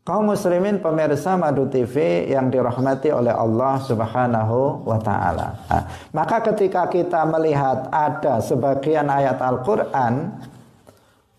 Kaum 0.04 0.32
muslimin 0.32 0.80
pemirsa 0.80 1.36
Madu 1.36 1.68
TV 1.68 2.28
yang 2.32 2.48
dirahmati 2.48 3.12
oleh 3.12 3.28
Allah 3.28 3.76
Subhanahu 3.84 4.88
wa 4.88 4.96
taala. 5.04 5.52
Nah, 5.68 5.84
maka 6.16 6.40
ketika 6.48 6.88
kita 6.88 7.28
melihat 7.28 7.92
ada 7.92 8.40
sebagian 8.40 9.04
ayat 9.12 9.36
Al-Qur'an 9.36 10.32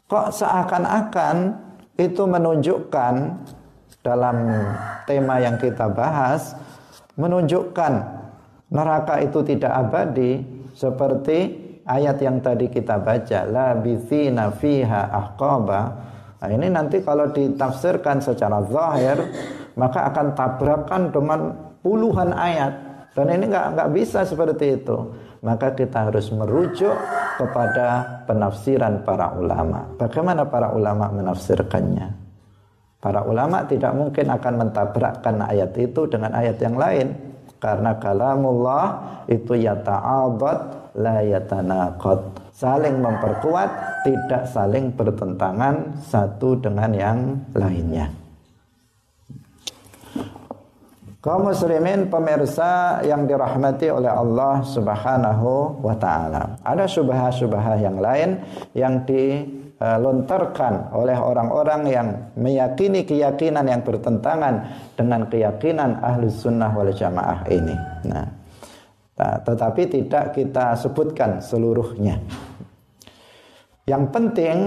kok 0.05 0.27
seakan-akan 0.37 1.57
itu 1.97 2.23
menunjukkan 2.29 3.13
dalam 4.09 4.37
tema 5.05 5.37
yang 5.37 5.61
kita 5.61 5.85
bahas 5.93 6.57
menunjukkan 7.13 7.93
neraka 8.73 9.21
itu 9.21 9.45
tidak 9.45 9.69
abadi 9.69 10.41
seperti 10.73 11.37
ayat 11.85 12.17
yang 12.17 12.41
tadi 12.41 12.73
kita 12.73 12.97
baca 12.97 13.45
la 13.45 13.77
bithina 13.77 14.49
fiha 14.49 15.13
ahqaba 15.13 16.09
Nah 16.39 16.49
ini 16.55 16.71
nanti 16.71 17.03
kalau 17.03 17.27
ditafsirkan 17.35 18.23
secara 18.23 18.63
zahir 18.71 19.19
maka 19.75 20.07
akan 20.07 20.27
tabrakan 20.39 21.11
dengan 21.11 21.39
puluhan 21.83 22.31
ayat 22.31 22.73
dan 23.11 23.27
ini 23.27 23.51
nggak 23.51 23.67
nggak 23.75 23.89
bisa 23.91 24.23
seperti 24.23 24.79
itu. 24.79 24.97
Maka 25.39 25.71
kita 25.71 26.11
harus 26.11 26.27
merujuk 26.35 26.91
kepada 27.39 28.19
penafsiran 28.27 29.07
para 29.07 29.31
ulama. 29.39 29.87
Bagaimana 29.95 30.43
para 30.43 30.75
ulama 30.75 31.07
menafsirkannya? 31.15 32.18
Para 32.99 33.23
ulama 33.23 33.63
tidak 33.63 33.95
mungkin 33.95 34.27
akan 34.27 34.53
mentabrakkan 34.59 35.39
ayat 35.39 35.71
itu 35.79 36.03
dengan 36.11 36.35
ayat 36.35 36.59
yang 36.59 36.75
lain 36.75 37.15
karena 37.59 37.95
kalamullah 37.95 38.85
itu 39.31 39.55
yata'abad 39.55 40.91
la 40.99 41.23
yatanaqad 41.23 42.49
saling 42.59 42.99
memperkuat, 42.99 44.03
tidak 44.03 44.43
saling 44.51 44.91
bertentangan 44.91 45.95
satu 46.03 46.59
dengan 46.59 46.91
yang 46.91 47.19
lainnya. 47.55 48.11
Kaum 51.19 51.51
muslimin 51.51 52.07
pemirsa 52.07 53.03
yang 53.03 53.27
dirahmati 53.27 53.91
oleh 53.91 54.07
Allah 54.07 54.63
Subhanahu 54.63 55.83
wa 55.83 55.95
taala. 55.99 56.55
Ada 56.63 56.87
subah-subah 56.87 57.75
yang 57.75 57.99
lain 57.99 58.39
yang 58.71 59.03
dilontarkan 59.79 60.91
oleh 60.91 61.15
orang-orang 61.15 61.81
yang 61.87 62.07
meyakini 62.35 63.07
keyakinan 63.07 63.63
yang 63.63 63.79
bertentangan 63.79 64.67
dengan 64.99 65.23
keyakinan 65.31 66.03
Ahlus 66.03 66.43
Sunnah 66.43 66.75
wal 66.75 66.91
Jamaah 66.91 67.47
ini. 67.47 67.75
Nah, 68.11 68.27
tetapi 69.19 69.87
tidak 69.87 70.35
kita 70.35 70.75
sebutkan 70.75 71.39
seluruhnya. 71.39 72.19
Yang 73.87 74.03
penting 74.11 74.57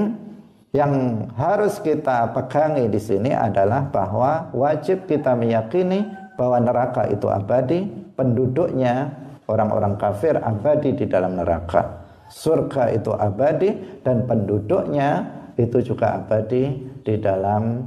yang 0.73 0.93
harus 1.37 1.77
kita 1.85 2.33
pegangi 2.33 2.89
di 2.89 2.97
sini 2.97 3.37
adalah 3.37 3.93
bahwa 3.93 4.49
wajib 4.57 5.05
kita 5.05 5.37
meyakini 5.37 6.09
bahwa 6.41 6.57
neraka 6.65 7.05
itu 7.13 7.29
abadi, 7.29 7.85
penduduknya 8.17 9.13
orang-orang 9.45 10.01
kafir 10.01 10.41
abadi 10.41 10.97
di 10.97 11.05
dalam 11.05 11.37
neraka. 11.37 12.02
Surga 12.33 12.97
itu 12.97 13.13
abadi 13.13 14.01
dan 14.01 14.25
penduduknya 14.25 15.29
itu 15.61 15.85
juga 15.85 16.17
abadi 16.17 16.81
di 17.05 17.21
dalam 17.21 17.85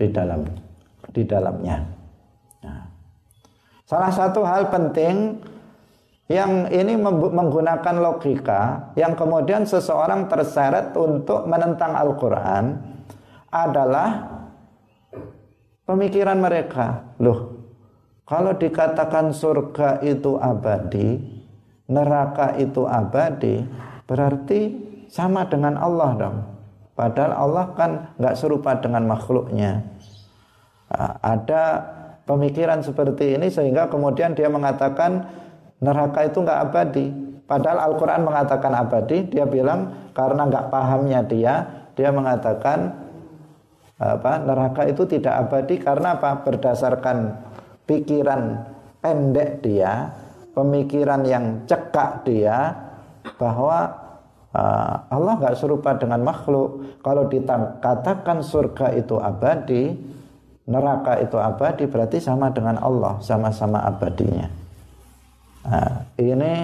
di 0.00 0.08
dalam 0.08 0.40
di 1.12 1.22
dalamnya. 1.28 1.84
Nah. 2.64 2.82
Salah 3.84 4.08
satu 4.08 4.40
hal 4.40 4.72
penting 4.72 5.36
yang 6.32 6.72
ini 6.72 6.96
menggunakan 6.96 8.00
logika 8.00 8.90
yang 8.96 9.12
kemudian 9.12 9.68
seseorang 9.68 10.24
terseret 10.32 10.96
untuk 10.96 11.44
menentang 11.44 11.92
Al-Quran 11.92 12.80
adalah 13.52 14.34
pemikiran 15.84 16.40
mereka. 16.40 17.12
Loh, 17.20 17.60
kalau 18.24 18.56
dikatakan 18.56 19.36
surga 19.36 20.00
itu 20.00 20.40
abadi, 20.40 21.20
neraka 21.90 22.56
itu 22.56 22.88
abadi, 22.88 23.64
berarti 24.08 24.60
sama 25.08 25.46
dengan 25.46 25.76
Allah 25.76 26.10
dong. 26.16 26.36
Padahal 26.94 27.32
Allah 27.34 27.66
kan 27.74 27.90
nggak 28.18 28.38
serupa 28.38 28.78
dengan 28.78 29.04
makhluknya. 29.10 29.82
Ada 31.20 31.62
pemikiran 32.22 32.80
seperti 32.86 33.34
ini 33.34 33.50
sehingga 33.50 33.90
kemudian 33.90 34.38
dia 34.38 34.46
mengatakan 34.46 35.26
neraka 35.82 36.30
itu 36.30 36.38
nggak 36.38 36.60
abadi. 36.70 37.06
Padahal 37.44 37.92
Al-Quran 37.92 38.22
mengatakan 38.24 38.72
abadi, 38.72 39.28
dia 39.28 39.44
bilang 39.44 40.10
karena 40.16 40.48
nggak 40.48 40.72
pahamnya 40.72 41.20
dia, 41.28 41.54
dia 41.92 42.08
mengatakan 42.08 43.04
apa 44.00 44.42
neraka 44.42 44.88
itu 44.88 45.04
tidak 45.04 45.46
abadi 45.46 45.76
karena 45.76 46.16
apa? 46.16 46.40
Berdasarkan 46.40 47.36
pikiran 47.84 48.64
pendek 49.04 49.60
dia, 49.60 50.14
pemikiran 50.54 51.26
yang 51.26 51.66
cekak 51.66 52.24
dia 52.24 52.72
bahwa 53.36 53.90
uh, 54.54 54.94
Allah 55.10 55.32
nggak 55.42 55.58
serupa 55.58 55.98
dengan 55.98 56.22
makhluk. 56.22 57.02
Kalau 57.02 57.26
dikatakan 57.26 58.40
surga 58.40 58.94
itu 58.94 59.18
abadi, 59.18 59.92
neraka 60.70 61.20
itu 61.20 61.36
abadi 61.36 61.84
berarti 61.90 62.22
sama 62.22 62.48
dengan 62.54 62.80
Allah, 62.80 63.18
sama-sama 63.20 63.82
abadinya. 63.84 64.48
Nah, 65.64 66.06
ini 66.20 66.54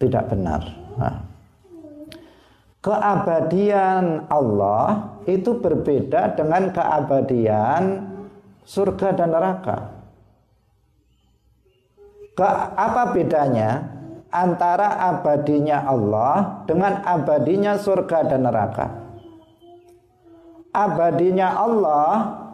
tidak 0.00 0.32
benar. 0.32 0.62
Nah, 0.96 1.16
keabadian 2.80 4.24
Allah 4.32 5.14
itu 5.28 5.60
berbeda 5.60 6.32
dengan 6.34 6.72
keabadian 6.72 8.08
surga 8.64 9.08
dan 9.14 9.28
neraka. 9.36 9.99
Apa 12.36 13.12
bedanya 13.12 13.90
antara 14.30 14.96
abadinya 15.10 15.84
Allah 15.84 16.64
dengan 16.64 17.02
abadinya 17.04 17.76
surga 17.76 18.30
dan 18.30 18.46
neraka? 18.46 19.00
abadinya 20.74 21.58
Allah 21.58 22.12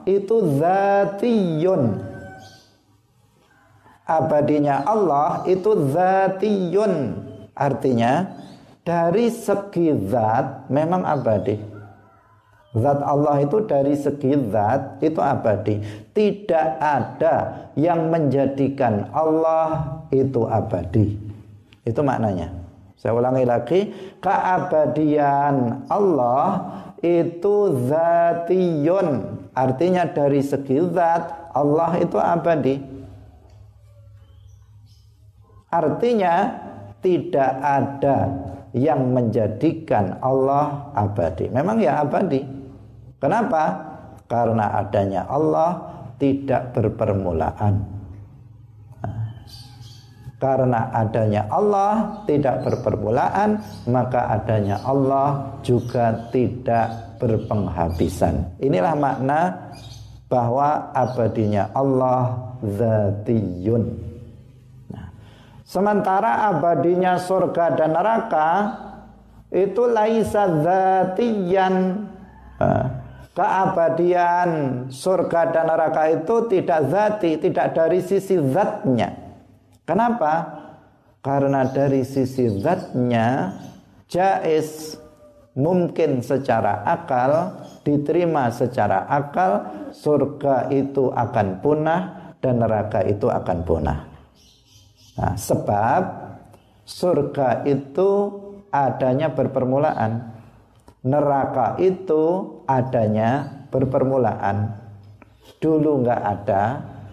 itu 0.09 0.37
zatiyun. 0.57 2.01
Abadinya 4.07 4.87
Allah 4.87 5.43
itu 5.51 5.91
zatiyun. 5.91 6.95
Artinya 7.57 8.37
dari 8.87 9.33
segi 9.33 9.91
zat 10.07 10.71
memang 10.71 11.03
abadi. 11.03 11.76
Zat 12.77 13.01
Allah 13.01 13.41
itu 13.41 13.65
dari 13.65 13.97
segi 13.97 14.37
zat 14.53 15.01
itu 15.01 15.17
abadi. 15.17 15.81
Tidak 16.13 16.69
ada 16.77 17.35
yang 17.73 18.13
menjadikan 18.13 19.09
Allah 19.17 19.97
itu 20.13 20.45
abadi. 20.45 21.17
Itu 21.89 22.05
maknanya. 22.05 22.53
Saya 23.01 23.17
ulangi 23.17 23.49
lagi, 23.49 23.81
keabadian 24.21 25.89
Allah 25.89 26.69
itu 27.01 27.73
zatiyun. 27.89 29.09
Artinya 29.57 30.05
dari 30.13 30.45
segi 30.45 30.77
zat 30.93 31.53
Allah 31.57 31.97
itu 31.97 32.21
abadi. 32.21 32.77
Artinya 35.73 36.35
tidak 37.01 37.53
ada 37.65 38.17
yang 38.77 39.17
menjadikan 39.17 40.21
Allah 40.21 40.93
abadi. 40.93 41.49
Memang 41.49 41.81
ya 41.81 42.05
abadi. 42.05 42.56
Kenapa? 43.27 43.65
Karena 44.31 44.79
adanya 44.79 45.27
Allah 45.27 45.71
tidak 46.15 46.71
berpermulaan. 46.79 47.75
Karena 50.37 50.95
adanya 50.95 51.51
Allah 51.51 52.23
tidak 52.29 52.63
berpermulaan, 52.63 53.59
maka 53.91 54.31
adanya 54.31 54.79
Allah 54.87 55.59
juga 55.67 56.31
tidak 56.31 57.19
berpenghabisan. 57.19 58.61
Inilah 58.63 58.95
makna 58.95 59.73
bahwa 60.31 60.95
abadinya 60.95 61.73
Allah 61.75 62.37
zatiyun. 62.63 63.85
Nah, 64.93 65.09
sementara 65.67 66.53
abadinya 66.53 67.19
surga 67.19 67.75
dan 67.75 67.91
neraka 67.97 68.49
itu 69.51 69.83
laisa 69.89 70.45
zatiyan. 70.63 72.07
Nah, 72.61 72.87
keabadian 73.37 74.51
surga 74.89 75.53
dan 75.53 75.69
neraka 75.69 76.09
itu 76.09 76.49
tidak 76.49 76.81
zati, 76.89 77.37
tidak 77.37 77.77
dari 77.77 78.01
sisi 78.01 78.41
zatnya. 78.41 79.13
Kenapa? 79.85 80.65
Karena 81.21 81.69
dari 81.69 82.01
sisi 82.01 82.49
zatnya 82.49 83.53
jais 84.09 84.97
mungkin 85.53 86.25
secara 86.25 86.81
akal 86.89 87.61
diterima 87.85 88.49
secara 88.49 89.05
akal 89.05 89.69
surga 89.93 90.73
itu 90.73 91.13
akan 91.13 91.61
punah 91.61 92.33
dan 92.41 92.65
neraka 92.65 93.05
itu 93.05 93.29
akan 93.29 93.59
punah. 93.69 94.01
Nah, 95.17 95.35
sebab 95.37 96.03
surga 96.89 97.69
itu 97.69 98.09
adanya 98.73 99.33
berpermulaan 99.33 100.37
neraka 101.05 101.77
itu 101.81 102.56
adanya 102.67 103.65
berpermulaan. 103.71 104.77
Dulu 105.63 106.05
nggak 106.05 106.23
ada, 106.23 106.65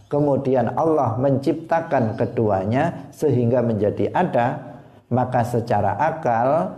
kemudian 0.10 0.74
Allah 0.76 1.16
menciptakan 1.18 2.18
keduanya 2.18 3.10
sehingga 3.14 3.62
menjadi 3.62 4.10
ada, 4.14 4.78
maka 5.14 5.46
secara 5.46 5.98
akal 5.98 6.74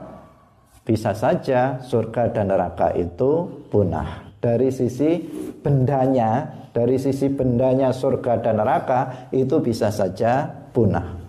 bisa 0.86 1.18
saja 1.18 1.82
surga 1.82 2.30
dan 2.30 2.54
neraka 2.54 2.94
itu 2.94 3.66
punah. 3.74 4.30
Dari 4.38 4.70
sisi 4.70 5.18
bendanya, 5.66 6.46
dari 6.70 7.02
sisi 7.02 7.34
bendanya 7.34 7.90
surga 7.90 8.46
dan 8.46 8.62
neraka 8.62 9.32
itu 9.34 9.58
bisa 9.58 9.90
saja 9.90 10.46
punah. 10.70 11.26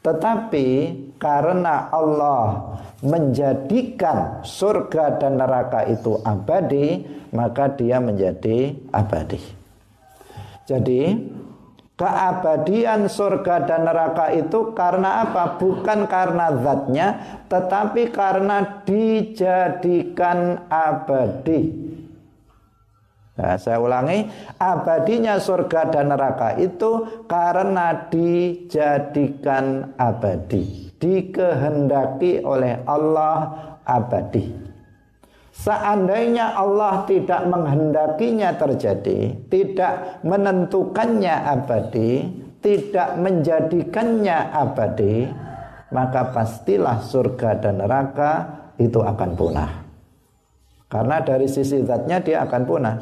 Tetapi 0.00 0.68
karena 1.16 1.88
Allah 1.92 2.76
menjadikan 3.00 4.44
surga 4.44 5.16
dan 5.16 5.40
neraka 5.40 5.88
itu 5.88 6.20
abadi, 6.20 7.04
maka 7.32 7.72
dia 7.72 7.96
menjadi 7.96 8.76
abadi. 8.92 9.40
Jadi, 10.68 11.16
keabadian 11.96 13.08
surga 13.08 13.68
dan 13.68 13.88
neraka 13.88 14.32
itu 14.32 14.72
karena 14.76 15.24
apa? 15.28 15.60
Bukan 15.60 16.08
karena 16.08 16.52
zatnya, 16.60 17.08
tetapi 17.48 18.08
karena 18.12 18.84
dijadikan 18.84 20.68
abadi. 20.68 21.90
Nah, 23.40 23.56
saya 23.56 23.80
ulangi, 23.80 24.28
abadinya 24.60 25.40
surga 25.40 25.88
dan 25.88 26.12
neraka 26.12 26.60
itu 26.60 27.24
karena 27.24 28.12
dijadikan 28.12 29.96
abadi, 29.96 30.89
dikehendaki 31.00 32.44
oleh 32.44 32.84
Allah 32.84 33.50
abadi. 33.82 34.70
Seandainya 35.50 36.56
Allah 36.56 37.04
tidak 37.04 37.44
menghendakinya 37.50 38.54
terjadi, 38.56 39.34
tidak 39.50 40.22
menentukannya 40.24 41.36
abadi, 41.36 42.32
tidak 42.64 43.18
menjadikannya 43.20 44.38
abadi, 44.56 45.28
maka 45.92 46.32
pastilah 46.32 47.02
surga 47.04 47.60
dan 47.60 47.82
neraka 47.82 48.32
itu 48.80 49.04
akan 49.04 49.30
punah. 49.36 49.72
Karena 50.88 51.20
dari 51.20 51.46
sisi 51.46 51.84
zatnya 51.84 52.24
dia 52.24 52.46
akan 52.46 52.62
punah. 52.64 52.96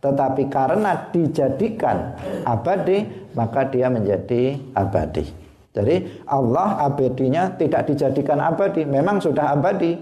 Tetapi 0.00 0.48
karena 0.48 1.12
dijadikan 1.12 2.16
abadi, 2.48 3.28
maka 3.36 3.68
dia 3.68 3.92
menjadi 3.92 4.56
abadi. 4.72 5.39
Jadi 5.70 6.26
Allah 6.26 6.82
abadinya 6.82 7.54
tidak 7.54 7.86
dijadikan 7.86 8.42
abadi, 8.42 8.82
memang 8.82 9.22
sudah 9.22 9.54
abadi. 9.54 9.94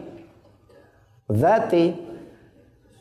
Zati 1.29 1.93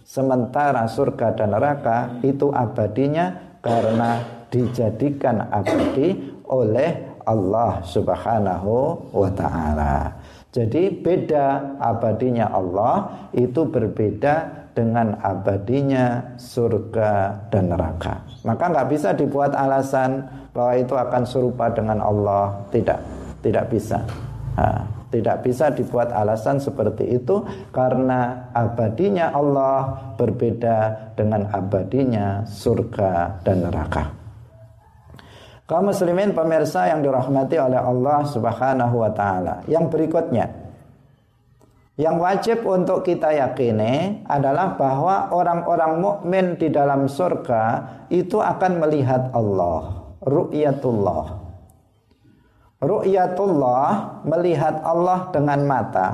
sementara 0.04 0.84
surga 0.84 1.32
dan 1.32 1.56
neraka 1.56 2.20
itu 2.28 2.52
abadinya 2.52 3.60
karena 3.64 4.20
dijadikan 4.52 5.48
abadi 5.48 6.36
oleh 6.48 7.20
Allah 7.28 7.84
Subhanahu 7.84 9.12
wa 9.12 9.32
taala. 9.32 10.16
Jadi 10.52 10.92
beda 11.04 11.80
abadinya 11.80 12.52
Allah 12.52 13.28
itu 13.36 13.68
berbeda 13.68 14.68
dengan 14.72 15.20
abadinya 15.20 16.38
surga 16.40 17.46
dan 17.52 17.74
neraka. 17.74 18.24
Maka 18.48 18.64
nggak 18.72 18.90
bisa 18.94 19.10
dibuat 19.12 19.58
alasan 19.58 20.24
bahwa 20.58 20.74
itu 20.74 20.98
akan 20.98 21.24
serupa 21.30 21.70
dengan 21.70 22.02
Allah. 22.02 22.66
Tidak, 22.74 23.00
tidak 23.46 23.70
bisa. 23.70 24.02
Nah, 24.58 24.98
tidak 25.14 25.46
bisa 25.46 25.70
dibuat 25.70 26.10
alasan 26.10 26.58
seperti 26.58 27.14
itu 27.14 27.46
karena 27.70 28.50
abadinya 28.58 29.30
Allah 29.30 29.96
berbeda 30.18 31.14
dengan 31.14 31.46
abadinya 31.54 32.42
surga 32.44 33.46
dan 33.46 33.70
neraka. 33.70 34.10
Kaum 35.68 35.92
muslimin 35.92 36.34
pemirsa 36.34 36.90
yang 36.90 37.06
dirahmati 37.06 37.60
oleh 37.60 37.78
Allah 37.78 38.24
Subhanahu 38.26 39.04
wa 39.04 39.12
taala. 39.12 39.62
Yang 39.68 39.86
berikutnya, 39.94 40.48
yang 41.98 42.22
wajib 42.22 42.62
untuk 42.62 43.02
kita 43.02 43.34
yakini 43.34 44.22
adalah 44.30 44.78
bahwa 44.78 45.34
orang-orang 45.34 45.98
mukmin 45.98 46.46
di 46.56 46.70
dalam 46.70 47.10
surga 47.10 47.64
itu 48.14 48.38
akan 48.38 48.72
melihat 48.86 49.34
Allah, 49.34 49.97
ru'yatullah. 50.24 51.26
Ru'yatullah 52.78 53.90
melihat 54.26 54.82
Allah 54.86 55.34
dengan 55.34 55.60
mata 55.66 56.08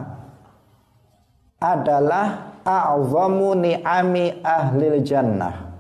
adalah 1.59 2.59
a'zamu 2.63 3.55
ni'ami 3.59 4.43
ahlil 4.43 4.99
jannah. 5.03 5.75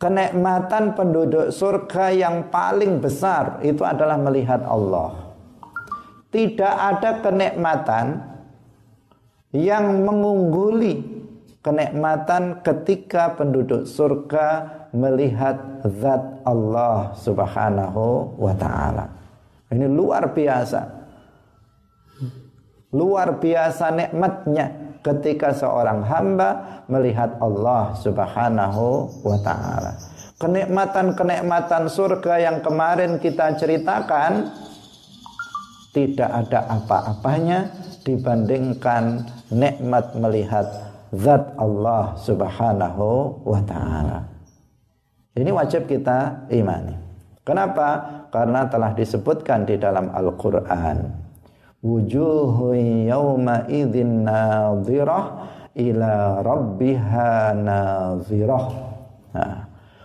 Kenikmatan 0.00 0.96
penduduk 0.96 1.52
surga 1.52 2.08
yang 2.08 2.48
paling 2.48 3.04
besar 3.04 3.60
itu 3.60 3.84
adalah 3.84 4.16
melihat 4.16 4.64
Allah 4.64 5.30
tidak 6.30 6.74
ada 6.74 7.10
kenikmatan 7.20 8.22
yang 9.50 10.06
mengungguli 10.06 11.02
kenikmatan 11.60 12.62
ketika 12.62 13.34
penduduk 13.34 13.84
surga 13.84 14.79
melihat 14.90 15.86
zat 15.86 16.22
Allah 16.42 17.14
Subhanahu 17.14 18.34
wa 18.38 18.54
taala. 18.54 19.06
Ini 19.70 19.86
luar 19.86 20.34
biasa. 20.34 20.80
Luar 22.90 23.38
biasa 23.38 23.94
nikmatnya 23.94 24.98
ketika 25.06 25.54
seorang 25.54 26.02
hamba 26.02 26.82
melihat 26.90 27.38
Allah 27.38 27.94
Subhanahu 27.94 29.06
wa 29.22 29.38
taala. 29.40 29.94
Kenikmatan-kenikmatan 30.40 31.86
surga 31.86 32.34
yang 32.50 32.58
kemarin 32.64 33.22
kita 33.22 33.54
ceritakan 33.60 34.50
tidak 35.94 36.30
ada 36.30 36.66
apa-apanya 36.66 37.70
dibandingkan 38.02 39.26
nikmat 39.52 40.16
melihat 40.18 40.66
zat 41.14 41.54
Allah 41.58 42.14
Subhanahu 42.18 43.38
wa 43.46 43.60
taala. 43.62 44.39
Ini 45.40 45.56
wajib 45.56 45.88
kita 45.88 46.44
imani. 46.52 46.92
Kenapa? 47.40 48.20
Karena 48.28 48.68
telah 48.68 48.92
disebutkan 48.92 49.64
di 49.64 49.80
dalam 49.80 50.12
Al-Qur'an. 50.12 51.16
Wujuhu 51.80 52.76
yawma 53.08 53.64
idzin 53.64 54.28
nadhirah 54.28 55.24
ila 55.80 56.44
rabbiha 56.44 57.56
nadhirah. 57.56 58.64
Nah, 59.32 59.56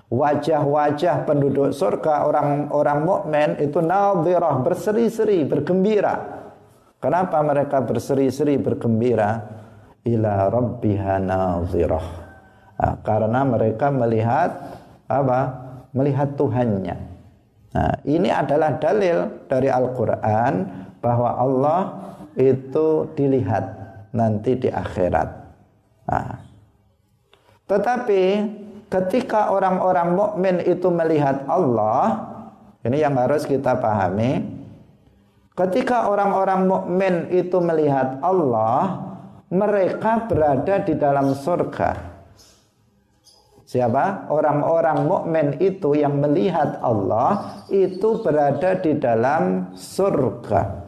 wajah-wajah 0.08 1.28
penduduk 1.28 1.76
surga 1.76 2.32
orang-orang 2.32 3.00
mukmin 3.04 3.50
itu 3.60 3.84
nadhirah 3.84 4.64
berseri-seri 4.64 5.44
bergembira. 5.44 6.16
Kenapa 7.04 7.44
mereka 7.44 7.84
berseri-seri 7.84 8.56
bergembira? 8.56 9.44
Ila 10.08 10.48
rabbiha 10.48 11.20
nadhirah. 11.20 12.08
Nah, 12.80 12.96
karena 13.04 13.44
mereka 13.44 13.92
melihat 13.92 14.75
apa? 15.10 15.40
Melihat 15.96 16.36
Tuhannya. 16.36 16.98
Nah, 17.76 17.94
ini 18.08 18.32
adalah 18.32 18.80
dalil 18.80 19.48
dari 19.52 19.68
Al-Qur'an 19.68 20.54
bahwa 21.04 21.30
Allah 21.36 21.82
itu 22.40 23.08
dilihat 23.16 23.64
nanti 24.16 24.56
di 24.56 24.72
akhirat. 24.72 25.30
Nah, 26.08 26.40
tetapi 27.68 28.24
ketika 28.88 29.52
orang-orang 29.52 30.16
mukmin 30.16 30.56
itu 30.64 30.88
melihat 30.88 31.44
Allah, 31.52 32.32
ini 32.86 33.02
yang 33.02 33.18
harus 33.20 33.44
kita 33.44 33.76
pahami. 33.76 34.56
Ketika 35.56 36.12
orang-orang 36.12 36.68
mukmin 36.68 37.16
itu 37.32 37.58
melihat 37.64 38.20
Allah, 38.20 39.04
mereka 39.52 40.28
berada 40.28 40.84
di 40.84 40.94
dalam 40.96 41.32
surga. 41.32 42.15
Siapa? 43.76 44.32
Orang-orang 44.32 45.04
mukmin 45.04 45.48
itu 45.60 46.00
yang 46.00 46.24
melihat 46.24 46.80
Allah 46.80 47.60
itu 47.68 48.24
berada 48.24 48.80
di 48.80 48.96
dalam 48.96 49.76
surga. 49.76 50.88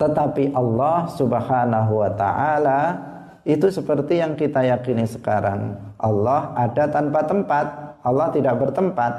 Tetapi 0.00 0.56
Allah 0.56 1.12
Subhanahu 1.12 1.92
wa 2.00 2.08
taala 2.16 2.80
itu 3.44 3.68
seperti 3.68 4.24
yang 4.24 4.32
kita 4.32 4.64
yakini 4.64 5.04
sekarang. 5.04 5.76
Allah 6.00 6.56
ada 6.56 6.88
tanpa 6.88 7.20
tempat, 7.28 8.00
Allah 8.00 8.32
tidak 8.32 8.56
bertempat. 8.56 9.12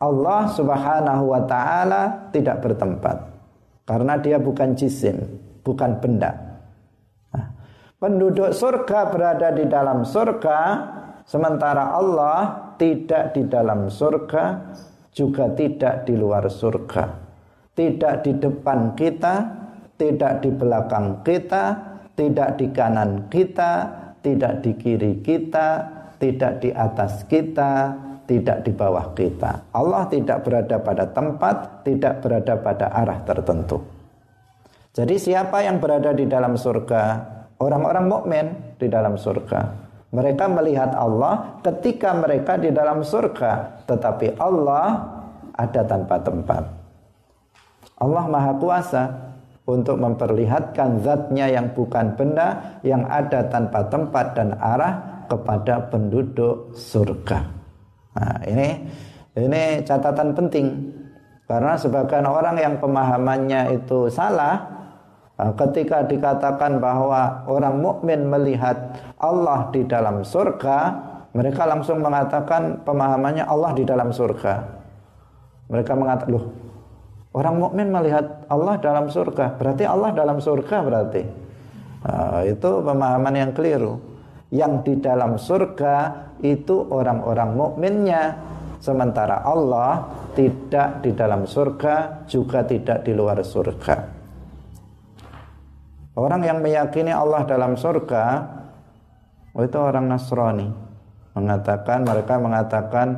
Allah 0.00 0.48
Subhanahu 0.48 1.24
wa 1.28 1.44
taala 1.44 2.32
tidak 2.32 2.64
bertempat 2.64 3.20
karena 3.84 4.16
dia 4.16 4.40
bukan 4.40 4.72
jisim, 4.72 5.20
bukan 5.60 6.00
benda. 6.00 6.45
Penduduk 7.96 8.52
surga 8.52 9.08
berada 9.08 9.48
di 9.56 9.64
dalam 9.64 10.04
surga 10.04 10.60
sementara 11.24 11.96
Allah 11.96 12.68
tidak 12.76 13.32
di 13.32 13.48
dalam 13.48 13.88
surga 13.88 14.76
juga 15.16 15.48
tidak 15.56 16.04
di 16.04 16.12
luar 16.12 16.44
surga. 16.44 17.24
Tidak 17.72 18.14
di 18.20 18.36
depan 18.36 18.92
kita, 18.92 19.34
tidak 19.96 20.44
di 20.44 20.52
belakang 20.52 21.24
kita, 21.24 21.64
tidak 22.12 22.60
di 22.60 22.68
kanan 22.68 23.32
kita, 23.32 23.72
tidak 24.20 24.60
di 24.60 24.76
kiri 24.76 25.24
kita, 25.24 25.68
tidak 26.20 26.60
di 26.60 26.76
atas 26.76 27.24
kita, 27.24 27.96
tidak 28.28 28.60
di 28.60 28.76
bawah 28.76 29.16
kita. 29.16 29.72
Allah 29.72 30.04
tidak 30.12 30.44
berada 30.44 30.76
pada 30.84 31.08
tempat, 31.08 31.80
tidak 31.88 32.20
berada 32.20 32.60
pada 32.60 32.92
arah 32.92 33.24
tertentu. 33.24 33.80
Jadi 34.92 35.16
siapa 35.16 35.64
yang 35.64 35.80
berada 35.80 36.12
di 36.12 36.28
dalam 36.28 36.60
surga? 36.60 37.35
Orang-orang 37.56 38.04
mukmin 38.06 38.46
di 38.76 38.86
dalam 38.86 39.16
surga. 39.16 39.86
Mereka 40.12 40.44
melihat 40.52 40.92
Allah 40.92 41.60
ketika 41.64 42.12
mereka 42.16 42.56
di 42.60 42.70
dalam 42.72 43.00
surga, 43.00 43.84
tetapi 43.88 44.36
Allah 44.38 45.02
ada 45.56 45.82
tanpa 45.84 46.20
tempat. 46.20 46.62
Allah 47.96 48.24
Maha 48.28 48.52
Kuasa, 48.60 49.26
untuk 49.66 49.98
memperlihatkan 49.98 51.02
zatnya 51.02 51.50
yang 51.50 51.74
bukan 51.74 52.14
benda 52.14 52.78
yang 52.86 53.02
ada 53.10 53.50
tanpa 53.50 53.82
tempat 53.90 54.38
dan 54.38 54.54
arah 54.62 55.26
kepada 55.26 55.90
penduduk 55.90 56.70
surga. 56.72 57.42
Nah, 58.14 58.38
ini 58.46 58.68
ini 59.34 59.82
catatan 59.82 60.32
penting 60.38 60.66
karena 61.50 61.74
sebagian 61.74 62.24
orang 62.30 62.56
yang 62.56 62.74
pemahamannya 62.78 63.74
itu 63.74 64.06
salah 64.06 64.75
ketika 65.36 66.04
dikatakan 66.08 66.80
bahwa 66.80 67.44
orang 67.44 67.76
mukmin 67.80 68.24
melihat 68.24 68.96
Allah 69.20 69.68
di 69.72 69.84
dalam 69.84 70.24
surga, 70.24 70.78
mereka 71.36 71.68
langsung 71.68 72.00
mengatakan 72.00 72.80
pemahamannya 72.84 73.44
Allah 73.44 73.76
di 73.76 73.84
dalam 73.84 74.08
surga. 74.08 74.54
Mereka 75.68 75.92
mengatakan, 75.92 76.32
"Loh, 76.32 76.46
Orang 77.36 77.60
mukmin 77.60 77.92
melihat 77.92 78.48
Allah 78.48 78.80
dalam 78.80 79.12
surga, 79.12 79.60
berarti 79.60 79.84
Allah 79.84 80.08
dalam 80.16 80.40
surga 80.40 80.76
berarti. 80.80 81.22
Nah, 82.08 82.40
itu 82.48 82.70
pemahaman 82.80 83.34
yang 83.36 83.52
keliru. 83.52 84.00
Yang 84.48 84.72
di 84.88 84.94
dalam 85.04 85.36
surga 85.36 85.96
itu 86.40 86.88
orang-orang 86.88 87.52
mukminnya, 87.52 88.40
sementara 88.80 89.44
Allah 89.44 90.08
tidak 90.32 91.04
di 91.04 91.12
dalam 91.12 91.44
surga, 91.44 92.24
juga 92.24 92.64
tidak 92.64 93.04
di 93.04 93.12
luar 93.12 93.36
surga. 93.44 94.15
Orang 96.16 96.48
yang 96.48 96.64
meyakini 96.64 97.12
Allah 97.12 97.44
dalam 97.44 97.76
surga 97.76 98.40
itu 99.52 99.76
orang 99.76 100.08
Nasrani. 100.08 100.68
Mengatakan 101.36 102.08
mereka 102.08 102.40
mengatakan 102.40 103.08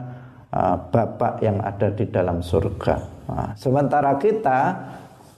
uh, 0.51 0.74
Bapak 0.90 1.38
yang 1.38 1.62
ada 1.62 1.94
di 1.94 2.11
dalam 2.11 2.42
surga. 2.42 2.94
Nah, 3.30 3.55
sementara 3.55 4.18
kita 4.18 4.61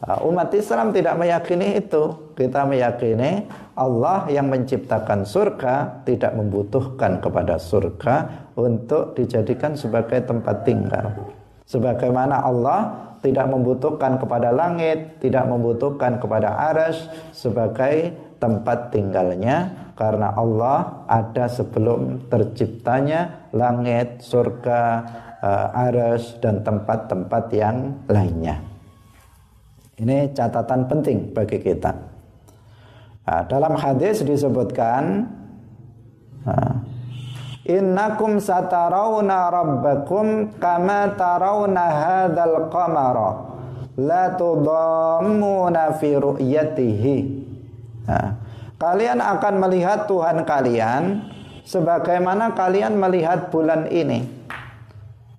uh, 0.09 0.29
umat 0.33 0.49
Islam 0.57 0.97
tidak 0.97 1.21
meyakini 1.21 1.77
itu. 1.77 2.33
Kita 2.33 2.65
meyakini 2.65 3.45
Allah 3.77 4.25
yang 4.33 4.49
menciptakan 4.49 5.29
surga 5.29 6.01
tidak 6.09 6.33
membutuhkan 6.33 7.21
kepada 7.21 7.61
surga 7.61 8.49
untuk 8.57 9.13
dijadikan 9.13 9.77
sebagai 9.77 10.25
tempat 10.25 10.65
tinggal. 10.65 11.13
Sebagaimana 11.69 12.41
Allah 12.41 13.10
tidak 13.21 13.47
membutuhkan 13.49 14.17
kepada 14.17 14.53
langit, 14.53 15.21
tidak 15.21 15.45
membutuhkan 15.49 16.17
kepada 16.17 16.73
aras 16.73 17.09
sebagai 17.37 18.17
tempat 18.41 18.89
tinggalnya 18.89 19.93
karena 19.93 20.33
Allah 20.33 21.05
ada 21.05 21.45
sebelum 21.45 22.33
terciptanya 22.33 23.53
langit, 23.53 24.25
surga, 24.25 24.83
uh, 25.45 25.69
aras 25.89 26.41
dan 26.41 26.65
tempat-tempat 26.65 27.45
yang 27.53 28.01
lainnya. 28.09 28.65
Ini 30.01 30.33
catatan 30.33 30.89
penting 30.89 31.37
bagi 31.37 31.61
kita. 31.61 31.93
Nah, 33.29 33.45
dalam 33.45 33.77
hadis 33.77 34.25
disebutkan 34.25 35.29
uh, 36.49 36.75
Innakum 37.71 38.43
satarawna 38.43 39.47
rabbakum 39.47 40.59
kama 40.59 41.15
tarawna 41.15 41.85
hadzal 41.87 42.67
qamara 42.67 43.31
la 43.95 44.35
tudammuna 44.35 45.95
fi 45.95 46.19
ru'yatihi. 46.19 47.17
Nah, 48.11 48.29
kalian 48.75 49.23
akan 49.23 49.55
melihat 49.63 50.11
Tuhan 50.11 50.43
kalian 50.43 51.31
sebagaimana 51.63 52.59
kalian 52.59 52.99
melihat 52.99 53.55
bulan 53.55 53.87
ini 53.87 54.27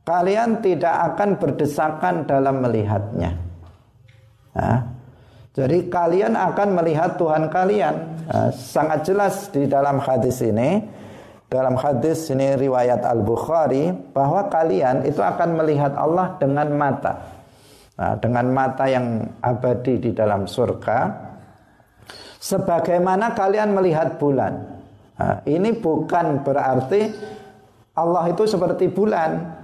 kalian 0.08 0.64
tidak 0.64 1.14
akan 1.14 1.36
berdesakan 1.36 2.26
dalam 2.26 2.64
melihatnya. 2.64 3.32
Nah, 4.52 4.80
jadi 5.52 5.88
kalian 5.88 6.34
akan 6.36 6.70
melihat 6.80 7.16
Tuhan 7.20 7.52
kalian. 7.52 7.96
Nah, 8.28 8.50
sangat 8.56 9.08
jelas 9.08 9.52
di 9.52 9.68
dalam 9.68 10.00
hadis 10.00 10.40
ini, 10.44 10.84
dalam 11.52 11.76
hadis 11.76 12.32
ini 12.32 12.56
riwayat 12.56 13.04
Al 13.04 13.28
Bukhari 13.28 13.92
bahwa 14.16 14.48
kalian 14.48 15.04
itu 15.04 15.20
akan 15.20 15.60
melihat 15.60 15.92
Allah 16.00 16.40
dengan 16.40 16.72
mata, 16.72 17.28
nah, 18.00 18.16
dengan 18.16 18.48
mata 18.56 18.88
yang 18.88 19.28
abadi 19.44 20.00
di 20.00 20.12
dalam 20.16 20.48
surga. 20.48 21.28
Sebagaimana 22.40 23.36
kalian 23.36 23.76
melihat 23.76 24.16
bulan. 24.16 24.80
Nah, 25.20 25.44
ini 25.44 25.76
bukan 25.76 26.40
berarti 26.40 27.12
Allah 28.00 28.32
itu 28.32 28.48
seperti 28.48 28.88
bulan, 28.88 29.62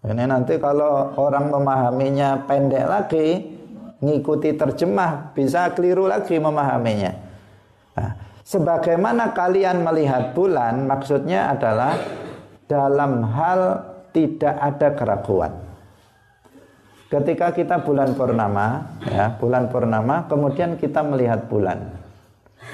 ini 0.00 0.24
nanti 0.24 0.56
kalau 0.56 1.12
orang 1.20 1.52
memahaminya 1.52 2.48
pendek 2.48 2.86
lagi, 2.88 3.26
ngikuti 4.00 4.56
terjemah 4.56 5.36
bisa 5.36 5.76
keliru 5.76 6.08
lagi 6.08 6.40
memahaminya. 6.40 7.12
Nah, 8.00 8.25
sebagaimana 8.46 9.34
kalian 9.34 9.82
melihat 9.82 10.30
bulan, 10.32 10.86
maksudnya 10.86 11.50
adalah 11.50 11.98
dalam 12.70 13.26
hal 13.26 13.82
tidak 14.14 14.54
ada 14.54 14.88
keraguan. 14.94 15.52
ketika 17.06 17.54
kita 17.54 17.86
bulan 17.86 18.18
purnama, 18.18 18.98
ya, 19.06 19.38
bulan 19.38 19.70
purnama, 19.70 20.26
kemudian 20.26 20.74
kita 20.74 21.06
melihat 21.06 21.46
bulan. 21.46 21.94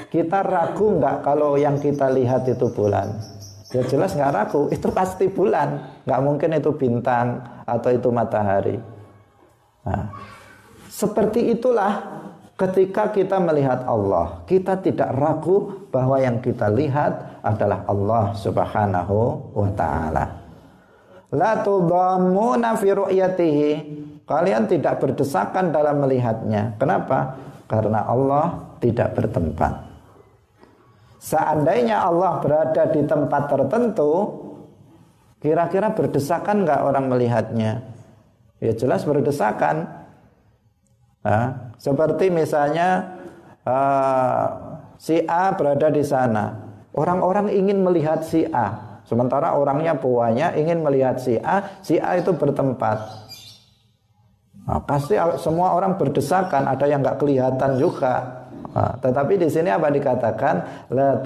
Kita 0.09 0.41
ragu 0.41 0.97
nggak 0.97 1.21
kalau 1.21 1.61
yang 1.61 1.77
kita 1.77 2.09
lihat 2.09 2.49
itu 2.49 2.65
bulan? 2.73 3.13
Ya 3.77 3.85
jelas 3.85 4.17
nggak 4.17 4.33
ragu, 4.33 4.69
itu 4.77 4.89
pasti 4.89 5.29
bulan, 5.29 6.01
nggak 6.09 6.21
mungkin 6.25 6.57
itu 6.57 6.73
bintang 6.73 7.45
atau 7.69 7.93
itu 7.93 8.09
matahari. 8.09 8.81
Nah, 9.85 10.09
seperti 10.89 11.53
itulah 11.53 12.01
ketika 12.63 13.11
kita 13.11 13.43
melihat 13.43 13.83
Allah, 13.91 14.47
kita 14.47 14.79
tidak 14.79 15.11
ragu 15.19 15.91
bahwa 15.91 16.15
yang 16.23 16.39
kita 16.39 16.71
lihat 16.71 17.43
adalah 17.43 17.83
Allah 17.91 18.25
Subhanahu 18.39 19.51
wa 19.51 19.71
taala. 19.75 20.25
La 21.35 21.59
tudammuna. 21.65 22.79
Kalian 24.23 24.65
tidak 24.71 25.03
berdesakan 25.03 25.75
dalam 25.75 26.07
melihatnya. 26.07 26.79
Kenapa? 26.79 27.35
Karena 27.67 28.07
Allah 28.07 28.79
tidak 28.79 29.19
bertempat. 29.19 29.91
Seandainya 31.19 32.07
Allah 32.07 32.39
berada 32.39 32.87
di 32.91 33.03
tempat 33.03 33.51
tertentu, 33.51 34.13
kira-kira 35.43 35.91
berdesakan 35.91 36.63
nggak 36.63 36.81
orang 36.87 37.11
melihatnya? 37.11 37.83
Ya 38.63 38.73
jelas 38.79 39.03
berdesakan. 39.03 39.91
Seperti 41.83 42.31
misalnya 42.31 43.19
uh, 43.67 44.47
si 45.03 45.19
A 45.27 45.51
berada 45.51 45.91
di 45.91 46.07
sana, 46.07 46.55
orang-orang 46.95 47.51
ingin 47.51 47.83
melihat 47.83 48.23
si 48.23 48.47
A, 48.47 49.03
sementara 49.03 49.59
orangnya 49.59 49.99
puanya 49.99 50.55
ingin 50.55 50.79
melihat 50.79 51.19
si 51.19 51.35
A, 51.43 51.83
si 51.83 51.99
A 51.99 52.23
itu 52.23 52.31
bertempat. 52.39 53.03
Nah, 54.63 54.79
pasti 54.87 55.19
semua 55.43 55.75
orang 55.75 55.99
berdesakan, 55.99 56.71
ada 56.71 56.87
yang 56.87 57.03
nggak 57.03 57.19
kelihatan 57.19 57.75
juga. 57.83 58.47
Nah, 58.73 58.95
tetapi 59.03 59.43
di 59.43 59.51
sini 59.51 59.75
apa 59.75 59.91
dikatakan 59.91 60.87
la 60.95 61.19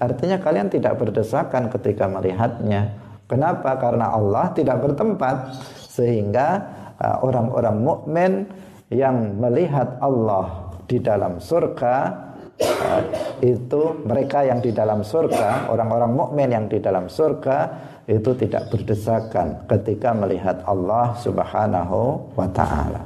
artinya 0.00 0.36
kalian 0.40 0.72
tidak 0.72 0.96
berdesakan 0.96 1.68
ketika 1.68 2.08
melihatnya. 2.08 2.96
Kenapa? 3.28 3.76
Karena 3.76 4.08
Allah 4.16 4.56
tidak 4.56 4.80
bertempat 4.80 5.52
sehingga 5.92 6.64
orang-orang 7.00 7.76
uh, 7.76 7.84
mukmin 7.84 8.32
yang 8.88 9.36
melihat 9.36 9.98
Allah 10.00 10.70
di 10.86 11.02
dalam 11.02 11.42
surga 11.42 11.96
uh, 12.62 13.00
itu 13.42 14.06
mereka 14.06 14.46
yang 14.46 14.62
di 14.62 14.70
dalam 14.70 15.02
surga, 15.02 15.68
orang-orang 15.68 16.12
mukmin 16.14 16.48
yang 16.48 16.66
di 16.70 16.78
dalam 16.80 17.10
surga 17.10 17.58
itu 18.06 18.30
tidak 18.38 18.70
berdesakan 18.70 19.66
ketika 19.66 20.14
melihat 20.14 20.62
Allah 20.62 21.18
Subhanahu 21.18 22.32
wa 22.38 22.48
taala. 22.54 23.02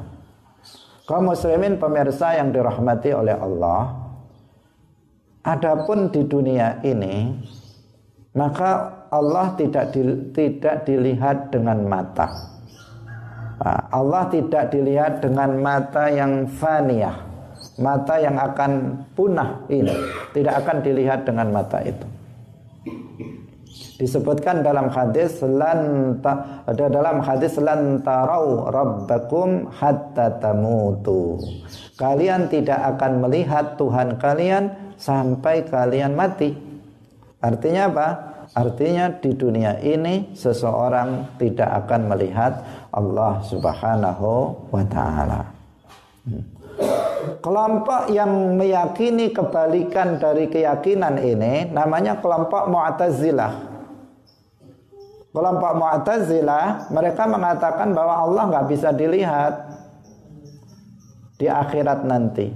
Kaum 1.08 1.32
muslimin 1.32 1.80
pemirsa 1.80 2.38
yang 2.38 2.54
dirahmati 2.54 3.10
oleh 3.10 3.34
Allah 3.34 4.10
adapun 5.42 6.12
di 6.12 6.22
dunia 6.28 6.78
ini 6.84 7.34
maka 8.36 9.02
Allah 9.10 9.58
tidak 9.58 9.90
di, 9.90 10.30
tidak 10.30 10.86
dilihat 10.86 11.50
dengan 11.50 11.82
mata 11.88 12.59
Allah 13.92 14.28
tidak 14.32 14.72
dilihat 14.72 15.20
dengan 15.20 15.60
mata 15.60 16.08
yang 16.08 16.48
faniyah 16.48 17.28
mata 17.76 18.16
yang 18.16 18.36
akan 18.40 19.04
punah 19.12 19.64
ini 19.68 19.92
tidak 20.32 20.64
akan 20.64 20.80
dilihat 20.80 21.28
dengan 21.28 21.52
mata 21.52 21.80
itu 21.84 22.06
disebutkan 24.00 24.64
dalam 24.64 24.88
hadis 24.88 25.44
lan 25.44 26.16
ada 26.64 26.88
dalam 26.88 27.20
hadis 27.20 27.60
lan 27.60 28.00
tarau 28.00 28.72
rabbakum 28.72 29.68
hatta 29.68 30.40
tamutu. 30.40 31.36
Kalian 32.00 32.48
tidak 32.48 32.80
akan 32.96 33.20
melihat 33.20 33.76
Tuhan 33.76 34.16
kalian 34.16 34.96
sampai 34.96 35.68
kalian 35.68 36.16
mati. 36.16 36.56
Artinya 37.44 37.92
apa? 37.92 38.08
Artinya 38.50 39.14
di 39.14 39.30
dunia 39.30 39.78
ini 39.78 40.34
seseorang 40.34 41.38
tidak 41.38 41.86
akan 41.86 42.10
melihat 42.10 42.66
Allah 42.90 43.38
Subhanahu 43.46 44.30
wa 44.74 44.84
taala. 44.90 45.46
Hmm. 46.26 46.42
Kelompok 47.38 48.10
yang 48.10 48.58
meyakini 48.58 49.30
kebalikan 49.30 50.18
dari 50.18 50.50
keyakinan 50.50 51.20
ini 51.20 51.70
namanya 51.70 52.18
kelompok 52.18 52.66
Mu'tazilah. 52.66 53.52
Kelompok 55.30 55.72
Mu'tazilah 55.78 56.90
mereka 56.90 57.30
mengatakan 57.30 57.94
bahwa 57.94 58.14
Allah 58.26 58.42
nggak 58.50 58.66
bisa 58.66 58.90
dilihat 58.90 59.54
di 61.38 61.46
akhirat 61.46 62.02
nanti. 62.02 62.50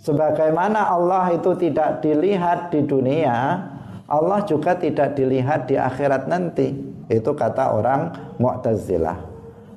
Sebagaimana 0.00 0.92
Allah 0.92 1.32
itu 1.32 1.56
tidak 1.56 2.04
dilihat 2.04 2.72
di 2.72 2.84
dunia, 2.84 3.68
Allah 4.10 4.42
juga 4.42 4.74
tidak 4.74 5.14
dilihat 5.14 5.70
di 5.70 5.78
akhirat 5.78 6.26
nanti. 6.26 6.74
Itu 7.06 7.38
kata 7.38 7.78
orang 7.78 8.34
Mu'tazilah. 8.42 9.18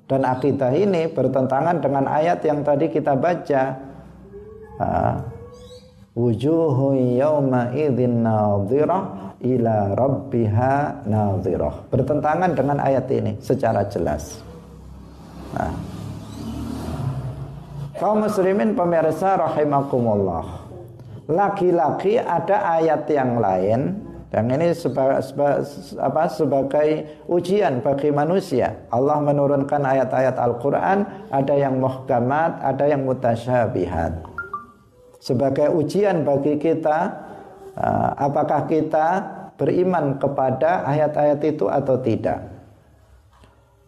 Dan 0.10 0.26
akidah 0.26 0.74
ini 0.74 1.06
bertentangan 1.10 1.78
dengan 1.78 2.10
ayat 2.10 2.42
yang 2.42 2.66
tadi 2.66 2.90
kita 2.90 3.14
baca. 3.14 3.64
Wujuhu 6.18 6.98
yawma 7.18 7.74
idzin 7.78 8.26
nadhirah 8.26 9.38
ila 9.42 9.76
rabbiha 9.94 11.06
nadhirah. 11.06 11.94
Bertentangan 11.94 12.58
dengan 12.58 12.78
ayat 12.82 13.06
ini 13.14 13.38
secara 13.38 13.86
jelas. 13.86 14.42
Nah. 15.54 15.74
Kaum 18.02 18.26
muslimin 18.26 18.74
pemirsa 18.74 19.38
rahimakumullah. 19.38 20.66
Lagi-lagi 21.30 22.20
ada 22.20 22.82
ayat 22.82 23.08
yang 23.08 23.40
lain 23.40 23.80
yang 24.34 24.50
ini 24.50 24.74
sebagai, 24.74 25.22
sebagai, 25.22 25.62
apa, 26.02 26.24
sebagai 26.26 26.88
ujian 27.30 27.86
bagi 27.86 28.10
manusia. 28.10 28.74
Allah 28.90 29.22
menurunkan 29.22 29.78
ayat-ayat 29.86 30.42
Al-Quran, 30.42 31.06
ada 31.30 31.54
yang 31.54 31.78
muhkamat, 31.78 32.66
ada 32.66 32.90
yang 32.90 33.06
mutasyabihat. 33.06 34.26
Sebagai 35.22 35.70
ujian 35.78 36.26
bagi 36.26 36.58
kita 36.58 37.14
uh, 37.78 38.10
apakah 38.18 38.66
kita 38.66 39.08
beriman 39.54 40.18
kepada 40.18 40.82
ayat-ayat 40.82 41.40
itu 41.46 41.70
atau 41.70 42.02
tidak. 42.02 42.42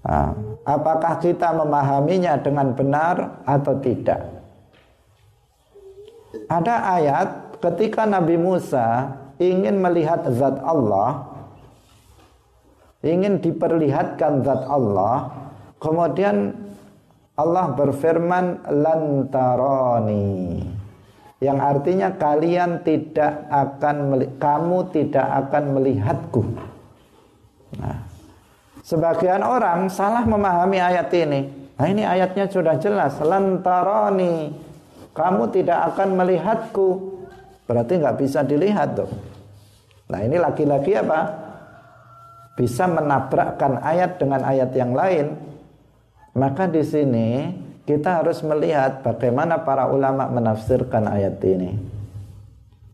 Uh, 0.05 0.61
apakah 0.61 1.17
kita 1.25 1.57
memahaminya 1.57 2.37
dengan 2.37 2.69
benar 2.77 3.41
atau 3.49 3.81
tidak. 3.81 4.21
Ada 6.45 6.75
ayat 7.01 7.27
ketika 7.57 8.05
Nabi 8.05 8.37
Musa 8.37 9.24
ingin 9.41 9.79
melihat 9.81 10.27
zat 10.35 10.59
Allah, 10.63 11.25
ingin 13.03 13.39
diperlihatkan 13.39 14.43
zat 14.43 14.63
Allah, 14.67 15.31
kemudian 15.79 16.55
Allah 17.35 17.75
berfirman 17.75 18.63
lantaroni 18.71 20.63
yang 21.43 21.59
artinya 21.59 22.15
kalian 22.15 22.81
tidak 22.81 23.45
akan 23.51 24.23
kamu 24.39 24.77
tidak 24.95 25.27
akan 25.45 25.63
melihatku. 25.75 26.41
Nah, 27.75 28.07
sebagian 28.81 29.43
orang 29.43 29.91
salah 29.91 30.23
memahami 30.23 30.79
ayat 30.79 31.11
ini. 31.11 31.65
Nah, 31.75 31.87
ini 31.91 32.07
ayatnya 32.07 32.47
sudah 32.47 32.79
jelas, 32.79 33.19
lantaroni. 33.19 34.55
Kamu 35.11 35.51
tidak 35.51 35.95
akan 35.95 36.15
melihatku. 36.15 37.14
Berarti 37.65 37.97
nggak 37.97 38.17
bisa 38.21 38.45
dilihat 38.45 38.93
tuh. 38.93 39.09
Nah, 40.05 40.21
ini 40.21 40.37
lagi-lagi 40.37 40.93
apa? 41.01 41.21
Bisa 42.53 42.85
menabrakkan 42.85 43.81
ayat 43.81 44.21
dengan 44.21 44.45
ayat 44.45 44.71
yang 44.77 44.93
lain. 44.93 45.33
Maka 46.37 46.69
di 46.69 46.85
sini 46.85 47.51
kita 47.83 48.21
harus 48.21 48.45
melihat 48.45 49.01
bagaimana 49.01 49.65
para 49.65 49.89
ulama 49.89 50.29
menafsirkan 50.29 51.09
ayat 51.09 51.41
ini. 51.41 51.73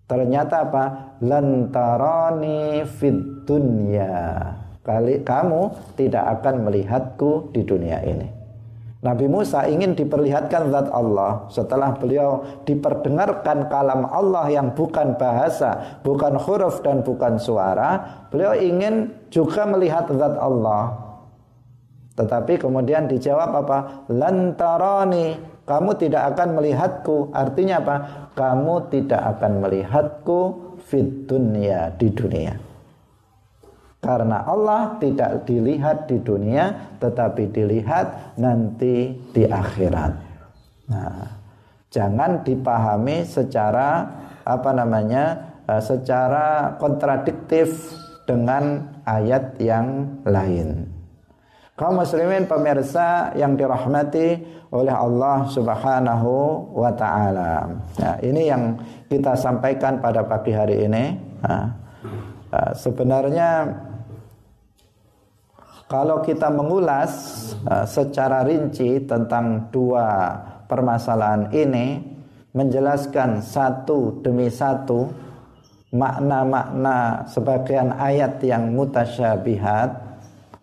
Ternyata 0.07 0.67
apa? 0.67 0.83
Lantarani 1.23 2.83
fid 2.87 3.47
dunya. 3.47 4.39
Kali 4.81 5.21
kamu 5.21 5.93
tidak 5.99 6.41
akan 6.41 6.67
melihatku 6.67 7.53
di 7.53 7.61
dunia 7.61 8.01
ini. 8.01 8.40
Nabi 9.01 9.25
Musa 9.25 9.65
ingin 9.65 9.97
diperlihatkan 9.97 10.69
zat 10.69 10.93
Allah 10.93 11.49
setelah 11.49 11.97
beliau 11.97 12.45
diperdengarkan 12.69 13.65
kalam 13.65 14.05
Allah 14.05 14.45
yang 14.53 14.77
bukan 14.77 15.17
bahasa, 15.17 15.97
bukan 16.05 16.37
huruf 16.37 16.85
dan 16.85 17.01
bukan 17.01 17.41
suara, 17.41 17.97
beliau 18.29 18.53
ingin 18.53 19.09
juga 19.33 19.65
melihat 19.65 20.05
zat 20.05 20.37
Allah. 20.37 20.93
Tetapi 22.13 22.61
kemudian 22.61 23.09
dijawab 23.09 23.65
apa? 23.65 24.05
Lantarani, 24.13 25.33
kamu 25.65 25.91
tidak 25.97 26.37
akan 26.37 26.61
melihatku. 26.61 27.33
Artinya 27.33 27.81
apa? 27.81 27.95
Kamu 28.37 28.85
tidak 28.93 29.21
akan 29.37 29.65
melihatku 29.65 30.39
fit 30.77 31.25
dunia 31.25 31.89
di 31.97 32.13
dunia. 32.13 32.70
Karena 34.01 34.41
Allah 34.49 34.97
tidak 34.97 35.45
dilihat 35.45 36.09
di 36.09 36.17
dunia 36.17 36.97
tetapi 36.97 37.53
dilihat 37.53 38.33
nanti 38.41 39.13
di 39.29 39.45
akhirat. 39.45 40.13
Nah, 40.89 41.29
jangan 41.93 42.41
dipahami 42.41 43.21
secara 43.29 44.09
apa 44.41 44.69
namanya? 44.73 45.53
Eh, 45.69 45.81
secara 45.85 46.75
kontradiktif 46.81 47.93
dengan 48.25 48.89
ayat 49.05 49.61
yang 49.61 50.19
lain. 50.25 50.89
Kaum 51.77 51.97
muslimin 51.97 52.45
pemirsa 52.45 53.33
yang 53.33 53.57
dirahmati 53.57 54.41
oleh 54.69 54.93
Allah 54.93 55.49
Subhanahu 55.49 56.33
wa 56.77 56.91
taala. 56.93 57.73
Nah, 57.97 58.15
ini 58.21 58.49
yang 58.49 58.77
kita 59.09 59.33
sampaikan 59.33 59.97
pada 59.97 60.21
pagi 60.21 60.53
hari 60.53 60.85
ini. 60.85 61.17
Nah, 61.41 61.65
uh, 62.53 62.71
sebenarnya 62.77 63.65
kalau 65.91 66.23
kita 66.23 66.47
mengulas 66.47 67.11
uh, 67.67 67.83
secara 67.83 68.47
rinci 68.47 69.03
tentang 69.03 69.67
dua 69.75 70.39
permasalahan 70.71 71.51
ini 71.51 71.99
menjelaskan 72.55 73.43
satu 73.43 74.23
demi 74.23 74.47
satu 74.47 75.11
makna-makna 75.91 77.27
sebagian 77.27 77.91
ayat 77.99 78.39
yang 78.39 78.71
mutasyabihat 78.71 79.99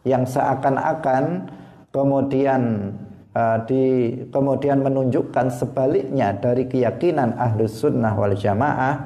yang 0.08 0.24
seakan-akan 0.24 1.44
kemudian 1.92 2.96
uh, 3.36 3.60
di 3.68 4.16
kemudian 4.32 4.80
menunjukkan 4.80 5.52
sebaliknya 5.52 6.32
dari 6.40 6.64
keyakinan 6.64 7.36
ahlus 7.36 7.84
sunnah 7.84 8.16
wal 8.16 8.32
jamaah 8.32 8.96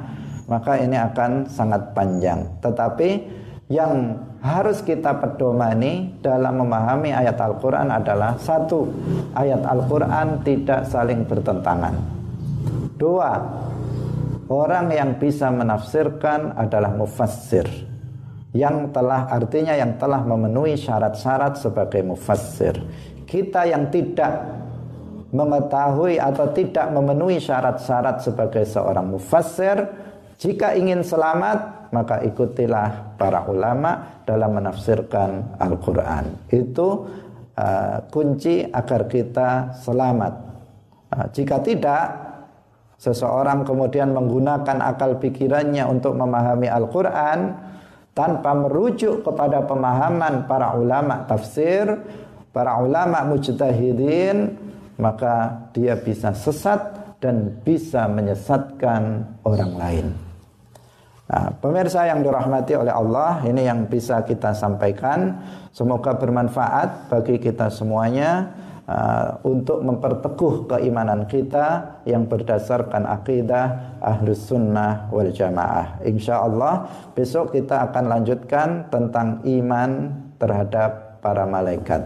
maka 0.47 0.79
ini 0.79 0.99
akan 0.99 1.51
sangat 1.51 1.95
panjang. 1.97 2.45
Tetapi 2.61 3.09
yang 3.73 4.21
harus 4.45 4.85
kita 4.85 5.17
pedomani 5.17 6.13
dalam 6.21 6.61
memahami 6.61 7.17
ayat 7.17 7.41
Al-Quran 7.41 7.89
adalah 7.89 8.37
satu 8.37 8.85
ayat 9.33 9.65
Al-Quran 9.65 10.45
tidak 10.45 10.85
saling 10.93 11.25
bertentangan 11.25 11.97
dua 13.01 13.41
orang 14.53 14.93
yang 14.93 15.17
bisa 15.17 15.49
menafsirkan 15.49 16.53
adalah 16.53 16.93
mufassir 16.93 17.65
yang 18.53 18.93
telah 18.93 19.33
artinya 19.33 19.73
yang 19.73 19.97
telah 19.97 20.21
memenuhi 20.21 20.77
syarat-syarat 20.77 21.57
sebagai 21.57 22.05
mufassir. 22.05 22.77
Kita 23.25 23.65
yang 23.65 23.89
tidak 23.89 24.45
mengetahui 25.33 26.21
atau 26.21 26.53
tidak 26.53 26.93
memenuhi 26.93 27.41
syarat-syarat 27.41 28.21
sebagai 28.21 28.69
seorang 28.69 29.09
mufassir, 29.09 29.89
jika 30.37 30.77
ingin 30.77 31.01
selamat 31.01 31.82
maka 31.93 32.25
ikutilah 32.25 33.21
para 33.21 33.45
ulama 33.47 34.25
dalam 34.25 34.57
menafsirkan 34.57 35.61
Al-Qur'an. 35.61 36.49
Itu 36.49 36.89
uh, 37.53 37.97
kunci 38.09 38.65
agar 38.65 39.07
kita 39.07 39.77
selamat. 39.77 40.35
Uh, 41.13 41.27
jika 41.37 41.61
tidak 41.61 42.05
seseorang 42.97 43.69
kemudian 43.69 44.17
menggunakan 44.17 44.81
akal 44.81 45.21
pikirannya 45.21 45.85
untuk 45.85 46.17
memahami 46.17 46.73
Al-Qur'an, 46.73 47.41
tanpa 48.13 48.53
merujuk 48.57 49.25
kepada 49.25 49.65
pemahaman 49.65 50.45
para 50.49 50.77
ulama 50.77 51.25
tafsir, 51.29 51.89
para 52.53 52.77
ulama 52.81 53.25
mujtahidin, 53.25 54.57
maka 55.01 55.69
dia 55.73 55.97
bisa 55.97 56.37
sesat 56.37 56.81
dan 57.21 57.61
bisa 57.65 58.05
menyesatkan 58.09 59.25
orang 59.45 59.73
lain. 59.77 60.32
Nah, 61.31 61.55
pemirsa 61.63 62.05
yang 62.11 62.21
dirahmati 62.21 62.75
oleh 62.75 62.91
Allah, 62.91 63.41
ini 63.47 63.65
yang 63.65 63.87
bisa 63.87 64.27
kita 64.27 64.53
sampaikan. 64.53 65.39
Semoga 65.71 66.19
bermanfaat 66.19 67.09
bagi 67.09 67.39
kita 67.39 67.71
semuanya 67.73 68.53
uh, 68.85 69.41
untuk 69.47 69.81
memperteguh 69.81 70.69
keimanan 70.69 71.25
kita 71.31 71.99
yang 72.05 72.29
berdasarkan 72.29 73.07
akidah 73.09 73.97
ahlus 74.03 74.51
sunnah 74.51 75.09
wal 75.09 75.31
jamaah. 75.31 76.03
Insya 76.05 76.43
Allah 76.43 76.91
besok 77.17 77.55
kita 77.57 77.87
akan 77.89 78.05
lanjutkan 78.13 78.69
tentang 78.91 79.41
iman 79.47 79.91
terhadap 80.37 81.23
para 81.23 81.47
malaikat. 81.49 82.03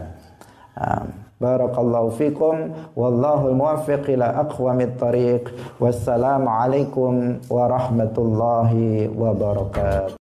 Uh, 0.77 1.26
بارك 1.41 1.79
الله 1.79 2.09
فيكم. 2.09 2.69
والله 2.95 3.47
الموفق 3.47 4.03
إلى 4.09 4.25
أقوم 4.25 4.81
الطريق. 4.81 5.53
والسلام 5.79 6.49
عليكم 6.49 7.37
ورحمة 7.49 8.15
الله 8.17 8.71
وبركاته. 9.19 10.15